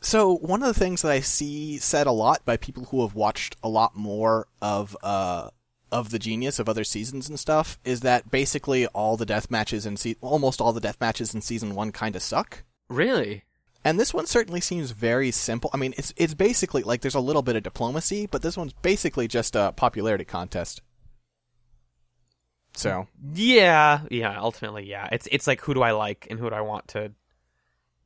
[0.00, 3.14] So one of the things that I see said a lot by people who have
[3.14, 5.50] watched a lot more of uh
[5.92, 9.86] of the genius of other seasons and stuff is that basically all the death matches
[9.86, 12.64] in se- almost all the death matches in season 1 kind of suck.
[12.88, 13.44] Really?
[13.84, 15.68] And this one certainly seems very simple.
[15.74, 18.72] I mean, it's it's basically like there's a little bit of diplomacy, but this one's
[18.74, 20.82] basically just a popularity contest.
[22.74, 24.38] So, Yeah, yeah.
[24.40, 25.08] Ultimately, yeah.
[25.12, 27.12] It's it's like who do I like and who do I want to?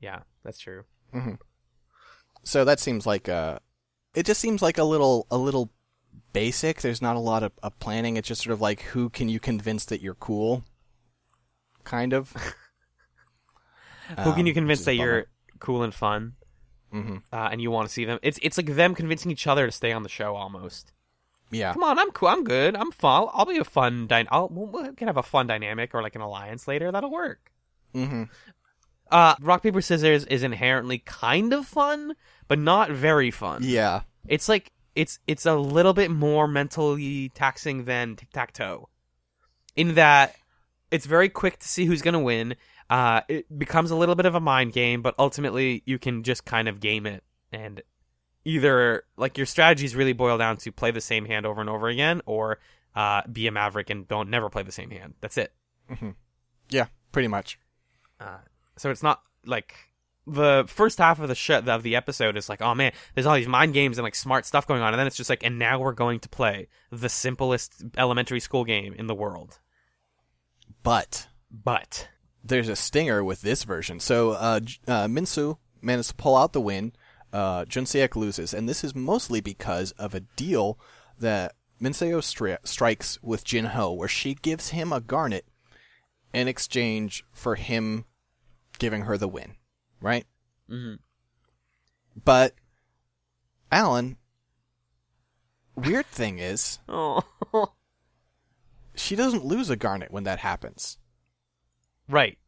[0.01, 0.85] Yeah, that's true.
[2.43, 3.59] so that seems like uh
[4.15, 5.71] it just seems like a little a little
[6.33, 6.81] basic.
[6.83, 8.17] There's not a lot of, of planning.
[8.17, 10.65] It's just sort of like who can you convince that you're cool,
[11.85, 12.33] kind of.
[14.23, 15.27] Who can you Um, convince that you're
[15.59, 16.35] cool and fun,
[16.95, 17.23] Mhm.
[17.33, 18.21] uh, and you want to see them?
[18.23, 20.93] It's it's like them convincing each other to stay on the show almost.
[21.51, 21.73] Yeah.
[21.73, 22.29] Come on, I'm cool.
[22.29, 22.77] I'm good.
[22.77, 23.29] I'm fun.
[23.33, 24.07] I'll be a fun.
[24.07, 26.93] Dy- I'll we can have a fun dynamic or like an alliance later.
[26.93, 27.51] That'll work.
[27.93, 28.25] hmm
[29.11, 32.15] Uh, rock paper scissors is inherently kind of fun,
[32.47, 33.63] but not very fun.
[33.65, 34.03] Yeah.
[34.29, 38.89] It's like it's it's a little bit more mentally taxing than tic tac toe,
[39.77, 40.35] in that
[40.91, 42.57] it's very quick to see who's gonna win.
[42.91, 46.45] Uh, it becomes a little bit of a mind game, but ultimately you can just
[46.45, 47.23] kind of game it
[47.53, 47.83] and
[48.45, 51.89] either like your strategies really boil down to play the same hand over and over
[51.89, 52.59] again, or
[52.95, 55.15] uh, be a maverick and don't never play the same hand.
[55.21, 55.53] That's it.
[56.71, 56.87] Yeah.
[57.13, 57.59] Pretty much.
[58.21, 58.39] Uh,
[58.77, 59.75] so it's not like
[60.27, 63.37] the first half of the sh- of the episode is like, oh man, there's all
[63.37, 65.59] these mind games and like smart stuff going on, and then it's just like, and
[65.59, 69.59] now we're going to play the simplest elementary school game in the world.
[70.83, 72.09] But But
[72.45, 74.01] there's a stinger with this version.
[74.01, 76.93] So uh, uh, Minsu managed to pull out the win.
[77.33, 80.79] Uh, Junseok loses, and this is mostly because of a deal
[81.19, 85.45] that Minseo stri- strikes with Jin Ho, where she gives him a garnet
[86.33, 88.05] in exchange for him
[88.79, 89.57] giving her the win,
[90.07, 90.25] right?
[90.71, 90.95] Mm-hmm.
[92.25, 92.55] But
[93.71, 94.17] Allen,
[95.75, 97.23] weird thing is, oh,
[98.95, 100.99] she doesn't lose a garnet when that happens.
[102.09, 102.39] right.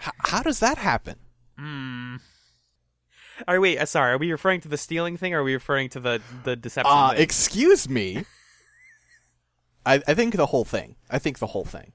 [0.00, 1.16] H- how does that happen?
[1.58, 2.16] Hmm.
[3.46, 3.78] All right, wait.
[3.78, 6.20] Uh, sorry, are we referring to the stealing thing, or are we referring to the
[6.44, 6.92] the deception?
[6.92, 7.20] Uh, thing?
[7.20, 8.24] excuse me.
[9.86, 10.96] I, I think the whole thing.
[11.10, 11.92] I think the whole thing.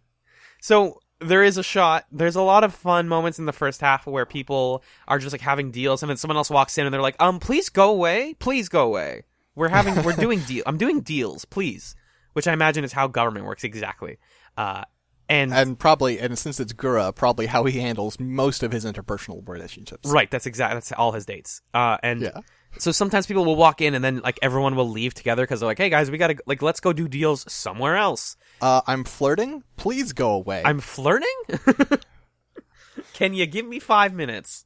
[0.61, 2.05] So there is a shot.
[2.11, 5.41] There's a lot of fun moments in the first half where people are just like
[5.41, 8.35] having deals, and then someone else walks in and they're like, "Um, please go away.
[8.39, 9.23] Please go away.
[9.55, 10.63] We're having, we're doing deal.
[10.65, 11.95] I'm doing deals, please."
[12.33, 14.17] Which I imagine is how government works exactly.
[14.57, 14.83] Uh,
[15.29, 19.47] and, And probably, and since it's Gura, probably how he handles most of his interpersonal
[19.47, 20.09] relationships.
[20.09, 21.61] right, that's exactly that's all his dates.
[21.73, 22.41] Uh, and Yeah.
[22.77, 25.67] So sometimes people will walk in and then like everyone will leave together because they're
[25.67, 29.63] like, "Hey guys, we gotta like let's go do deals somewhere else." Uh, I'm flirting.
[29.77, 30.61] Please go away.
[30.63, 31.27] I'm flirting?
[33.13, 34.65] Can you give me five minutes?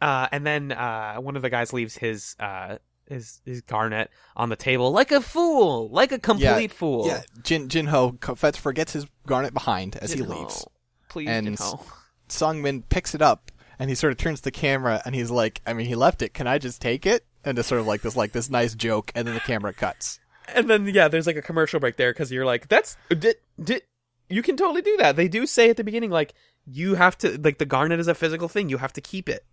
[0.00, 2.76] Uh, and then uh, one of the guys leaves his uh,
[3.08, 7.06] his his garnet on the table like a fool, like a complete fool.
[7.06, 10.40] Yeah, Jin Jinho forgets his garnet behind as he Jinho.
[10.40, 10.66] leaves.
[11.08, 11.84] Please, And Jinho.
[12.28, 15.72] Songmin picks it up and he sort of turns the camera and he's like, "I
[15.72, 16.34] mean, he left it.
[16.34, 19.12] Can I just take it?" And just sort of like this, like this nice joke,
[19.14, 20.18] and then the camera cuts.
[20.54, 23.82] And then yeah, there's like a commercial break there because you're like, that's did did
[24.28, 25.16] you can totally do that.
[25.16, 26.34] They do say at the beginning like
[26.66, 28.68] you have to like the garnet is a physical thing.
[28.68, 29.44] You have to keep it.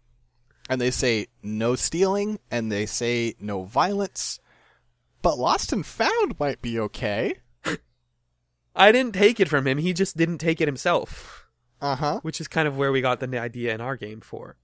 [0.69, 4.39] and they say no stealing and they say no violence
[5.21, 7.35] but lost and found might be okay
[8.75, 9.77] I didn't take it from him.
[9.79, 11.47] He just didn't take it himself,
[11.81, 14.55] uh-huh which is kind of where we got the idea in our game for.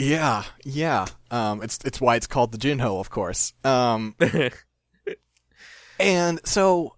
[0.00, 1.06] Yeah yeah.
[1.30, 3.52] Um it's it's why it's called the jinho of course.
[3.64, 4.16] Um
[6.00, 6.96] and so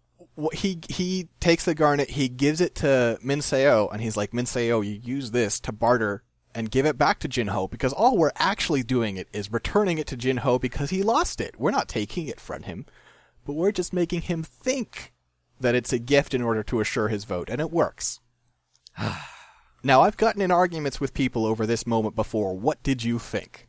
[0.52, 4.98] he he takes the garnet he gives it to minseo and he's like minseo you
[5.02, 6.22] use this to barter
[6.54, 10.06] and give it back to jinho because all we're actually doing it is returning it
[10.06, 11.54] to jinho because he lost it.
[11.58, 12.86] We're not taking it from him
[13.44, 15.12] but we're just making him think
[15.60, 18.20] that it's a gift in order to assure his vote, and it works.
[19.82, 22.56] now, I've gotten in arguments with people over this moment before.
[22.56, 23.68] What did you think?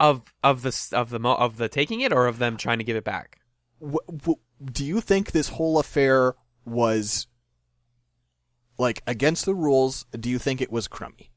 [0.00, 2.96] of of the of the of the taking it or of them trying to give
[2.96, 3.38] it back.
[3.80, 7.26] W- w- do you think this whole affair was
[8.78, 10.06] like against the rules?
[10.18, 11.30] Do you think it was crummy?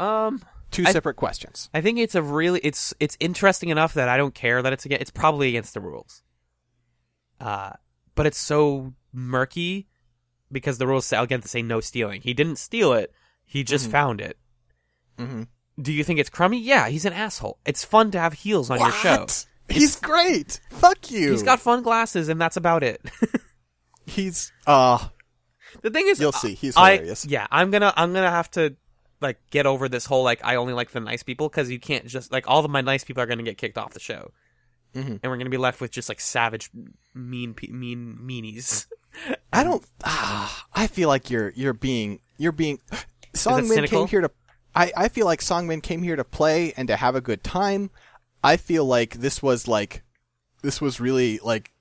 [0.00, 0.42] Um,
[0.72, 1.70] Two I- separate questions.
[1.72, 4.84] I think it's a really it's it's interesting enough that I don't care that it's
[4.84, 5.02] against.
[5.02, 6.22] It's probably against the rules.
[7.40, 7.70] Uh,
[8.16, 9.87] but it's so murky
[10.50, 12.20] because the rules say again to say no stealing.
[12.22, 13.12] He didn't steal it.
[13.44, 13.92] He just Mhm.
[13.92, 14.36] found it.
[15.18, 15.42] Mm-hmm.
[15.80, 16.58] Do you think it's crummy?
[16.60, 17.58] Yeah, he's an asshole.
[17.64, 19.26] It's fun to have heels on your show.
[19.68, 20.60] He's great.
[20.70, 21.30] Fuck you.
[21.30, 23.00] He's got fun glasses, and that's about it.
[24.06, 25.08] He's uh
[25.82, 26.54] the thing is, You'll see.
[26.54, 27.26] He's I- hilarious.
[27.26, 28.74] yeah, I'm gonna I'm gonna have to
[29.20, 32.06] like get over this whole like I only like the nice people because you can't
[32.06, 34.30] just like all of my nice people are gonna get kicked off the show,
[34.94, 35.20] Mhm.
[35.22, 36.70] and we're gonna be left with just like savage,
[37.14, 38.86] mean mean meanies.
[39.52, 39.84] I don't.
[40.04, 42.80] Ah, I feel like you're you're being you're being.
[43.34, 44.30] Songmin came here to.
[44.74, 47.90] I I feel like Songmin came here to play and to have a good time.
[48.42, 50.02] I feel like this was like,
[50.62, 51.72] this was really like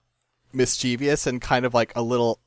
[0.53, 2.39] mischievous and kind of like a little.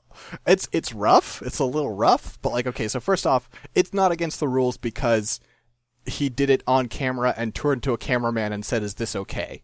[0.46, 1.40] It's it's rough.
[1.42, 2.88] It's a little rough, but like okay.
[2.88, 5.40] So first off, it's not against the rules because
[6.06, 9.62] he did it on camera and turned to a cameraman and said, "Is this okay?"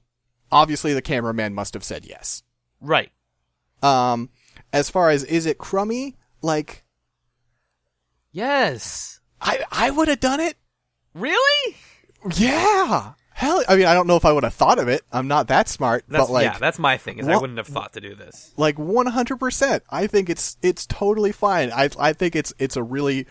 [0.53, 2.43] Obviously the cameraman must have said yes.
[2.81, 3.11] Right.
[3.83, 4.31] Um,
[4.73, 6.17] as far as is it crummy?
[6.43, 6.85] Like,
[8.33, 9.21] Yes.
[9.41, 10.57] I I would have done it.
[11.15, 11.77] Really?
[12.37, 13.13] Yeah.
[13.31, 15.03] Hell, I mean, I don't know if I would have thought of it.
[15.13, 17.19] I'm not that smart, That's but like, yeah, that's my thing.
[17.19, 18.55] Is I wouldn't have thought to do this.
[18.57, 19.81] like 100%.
[19.91, 21.71] I think it's it's totally fine.
[21.71, 23.27] I I think it's it's a really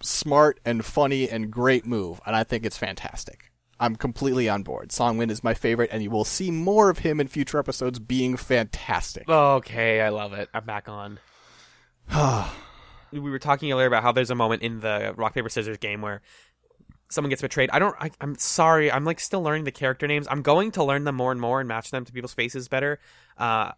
[0.00, 3.47] smart and funny and great move, and I think it's fantastic.
[3.80, 4.90] I'm completely on board.
[4.90, 8.36] Songmin is my favorite, and you will see more of him in future episodes being
[8.36, 9.28] fantastic.
[9.28, 10.48] Okay, I love it.
[10.52, 11.20] I'm back on.
[13.12, 16.02] we were talking earlier about how there's a moment in the rock paper scissors game
[16.02, 16.22] where
[17.10, 17.70] someone gets betrayed.
[17.70, 17.94] I don't.
[18.00, 18.90] I, I'm sorry.
[18.90, 20.26] I'm like still learning the character names.
[20.30, 22.98] I'm going to learn them more and more and match them to people's faces better.
[23.36, 23.72] Uh,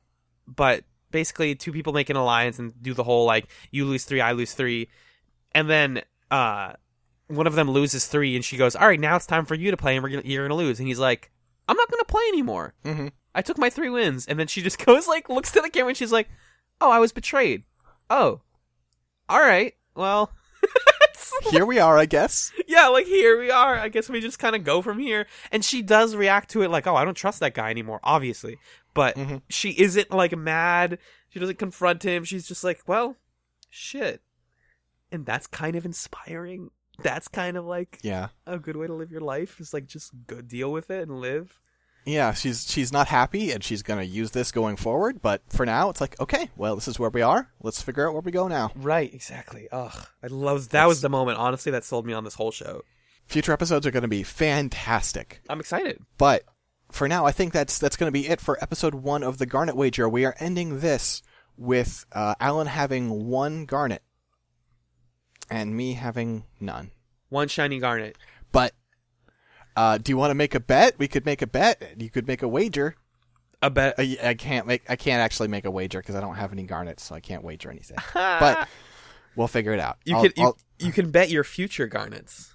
[0.47, 4.21] but basically, two people make an alliance and do the whole like you lose three,
[4.21, 4.89] I lose three,
[5.53, 6.73] and then uh,
[7.31, 9.71] one of them loses three, and she goes, "All right, now it's time for you
[9.71, 11.31] to play, and we're gonna, you're gonna lose." And he's like,
[11.69, 12.75] "I'm not gonna play anymore.
[12.85, 15.71] hmm I took my three wins." And then she just goes like, looks to the
[15.71, 16.29] camera, and she's like,
[16.81, 17.65] "Oh, I was betrayed.
[18.11, 18.41] Oh,
[19.29, 19.75] all right.
[19.95, 20.33] Well."
[21.51, 22.53] Here we are, I guess.
[22.69, 23.75] yeah, like here we are.
[23.77, 25.27] I guess we just kind of go from here.
[25.51, 28.59] And she does react to it like, oh, I don't trust that guy anymore, obviously.
[28.93, 29.41] But Mhm.
[29.49, 30.99] she isn't like mad.
[31.31, 32.25] She doesn't confront him.
[32.25, 33.17] She's just like, well,
[33.71, 34.21] shit.
[35.11, 36.71] And that's kind of inspiring.
[37.03, 38.29] That's kind of like Yeah.
[38.47, 39.61] a good way to live your life.
[39.61, 41.59] Is like just go deal with it and live.
[42.07, 45.67] Yeah, she's she's not happy and she's going to use this going forward, but for
[45.67, 47.51] now it's like, okay, well, this is where we are.
[47.63, 48.73] Let's figure out where we go now.
[48.75, 49.69] Right, exactly.
[49.71, 51.37] Ugh, I love that was the moment.
[51.39, 52.83] Honestly, that sold me on this whole show.
[53.27, 55.43] Future episodes are going to be fantastic.
[55.49, 56.01] I'm excited.
[56.17, 56.45] But
[56.91, 59.47] for now, I think that's that's going to be it for episode one of the
[59.47, 60.09] Garnet Wager.
[60.09, 61.23] We are ending this
[61.57, 64.03] with uh, Allen having one Garnet
[65.51, 66.91] and me having none.
[67.29, 68.17] One shiny garnet.
[68.53, 68.73] But
[69.77, 70.99] uh, do you want to make a bet?
[70.99, 71.83] We could make a bet.
[71.99, 72.97] You could make a wager.
[73.63, 73.95] A bet.
[73.99, 74.83] I, I can't make.
[74.89, 77.45] I can't actually make a wager because I don't have any garnets, so I can't
[77.45, 77.99] wager anything.
[78.15, 78.69] but
[79.37, 79.99] we'll figure it out.
[80.05, 82.55] You I'll- can you, I'll- you can bet your future garnets.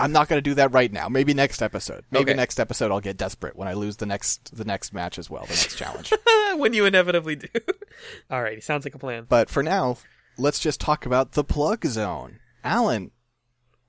[0.00, 1.08] I'm not going to do that right now.
[1.08, 2.04] Maybe next episode.
[2.10, 2.34] Maybe Okay.
[2.36, 5.42] next episode I'll get desperate when I lose the next the next match as well,
[5.42, 6.12] the next challenge.
[6.56, 7.48] when you inevitably do.
[8.30, 9.26] Alrighty, sounds like a plan.
[9.28, 9.98] But for now,
[10.38, 12.38] let's just talk about the plug zone.
[12.64, 13.10] Allen,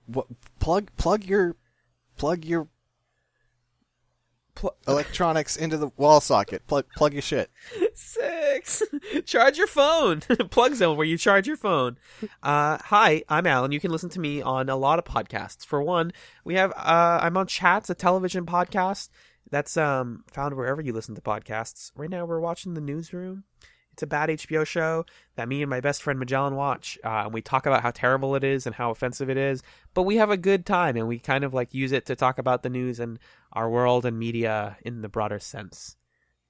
[0.05, 0.27] what
[0.59, 1.55] plug plug your
[2.17, 2.67] plug your
[4.55, 6.67] Pl- electronics into the wall socket.
[6.67, 7.49] Plug plug your shit.
[7.93, 8.83] Six.
[9.25, 10.19] charge your phone.
[10.49, 11.97] Plug zone where you charge your phone.
[12.43, 13.71] Uh, hi, I'm Allen.
[13.71, 15.65] You can listen to me on a lot of podcasts.
[15.65, 16.11] For one,
[16.43, 19.09] we have uh, I'm on Chats, a television podcast
[19.49, 21.91] that's um found wherever you listen to podcasts.
[21.95, 23.45] Right now, we're watching The Newsroom.
[23.99, 26.97] It's a bad HBO show that me and my best friend Magellan watch.
[27.03, 29.61] Uh, and we talk about how terrible it is and how offensive it is,
[29.93, 32.39] but we have a good time and we kind of like use it to talk
[32.39, 33.19] about the news and
[33.51, 35.97] our world and media in the broader sense.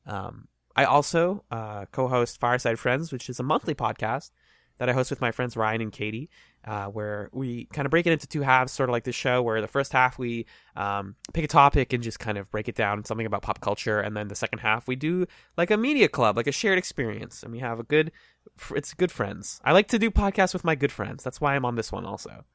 [0.06, 4.30] Um, I also uh, co-host Fireside Friends, which is a monthly podcast
[4.78, 6.30] that I host with my friends Ryan and Katie,
[6.66, 9.42] uh, where we kind of break it into two halves, sort of like this show,
[9.42, 10.46] where the first half we
[10.76, 14.00] um, pick a topic and just kind of break it down, something about pop culture,
[14.00, 15.26] and then the second half we do
[15.58, 18.12] like a media club, like a shared experience, and we have a good,
[18.72, 19.62] it's good friends.
[19.64, 21.24] I like to do podcasts with my good friends.
[21.24, 22.46] That's why I'm on this one also.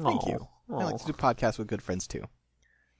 [0.00, 0.46] Oh, thank you.
[0.70, 0.78] Aw.
[0.78, 2.24] I like to do podcasts with good friends too.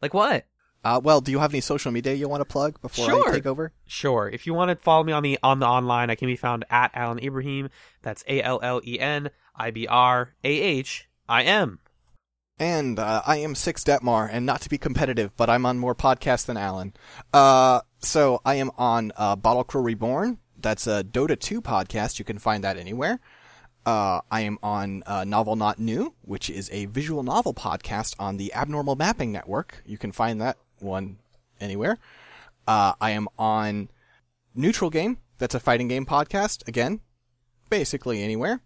[0.01, 0.47] Like what?
[0.89, 3.29] Uh, well, do you have any social media you want to plug before Sure.
[3.29, 3.73] I take over?
[3.87, 4.27] Sure.
[4.27, 6.65] If you want to follow me on the on the online, I can be found
[6.71, 7.69] at Allen Ibrahim.
[8.01, 11.81] That's A L L E N I B R A H I M.
[12.59, 15.95] And uh, I am Six Dettmar, and not to be competitive, but I'm on more
[15.95, 16.95] podcasts than Allen.
[17.35, 20.39] Uh, so I am on uh, Bottle Crow Reborn.
[20.59, 22.19] That's a Dota 2 podcast.
[22.19, 23.21] You can find that anywhere.
[23.85, 28.39] Uh, I am on uh, Novel Not New, which is a visual novel podcast on
[28.39, 29.83] the Abnormal Mapping Network.
[29.87, 31.17] You can find that one
[31.61, 31.99] anywhere.
[32.67, 33.89] Uh, I am on
[34.55, 35.19] Neutral Game.
[35.39, 36.67] That's a fighting game podcast.
[36.69, 37.01] Again,
[37.71, 38.61] basically anywhere.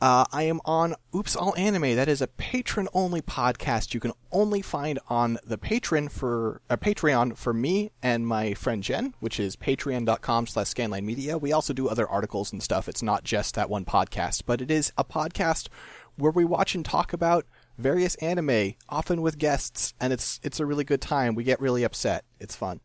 [0.00, 1.94] Uh, I am on Oops All Anime.
[1.94, 7.36] That is a patron-only podcast you can only find on the Patreon for uh, Patreon
[7.36, 11.36] for me and my friend Jen, which is patreon.com slash scanline media.
[11.36, 12.88] We also do other articles and stuff.
[12.88, 15.68] It's not just that one podcast, but it is a podcast
[16.16, 17.44] where we watch and talk about
[17.80, 21.34] various anime, often with guests, and it's it's a really good time.
[21.34, 22.24] We get really upset.
[22.38, 22.80] It's fun.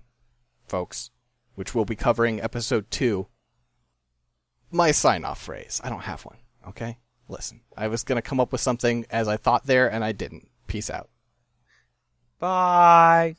[0.67, 1.09] folks,
[1.55, 3.27] which we'll be covering episode two,
[4.71, 5.81] my sign off phrase.
[5.83, 6.37] I don't have one,
[6.67, 6.99] okay?
[7.27, 10.11] Listen, I was going to come up with something as I thought there, and I
[10.11, 10.49] didn't.
[10.67, 11.09] Peace out.
[12.39, 13.35] Bye.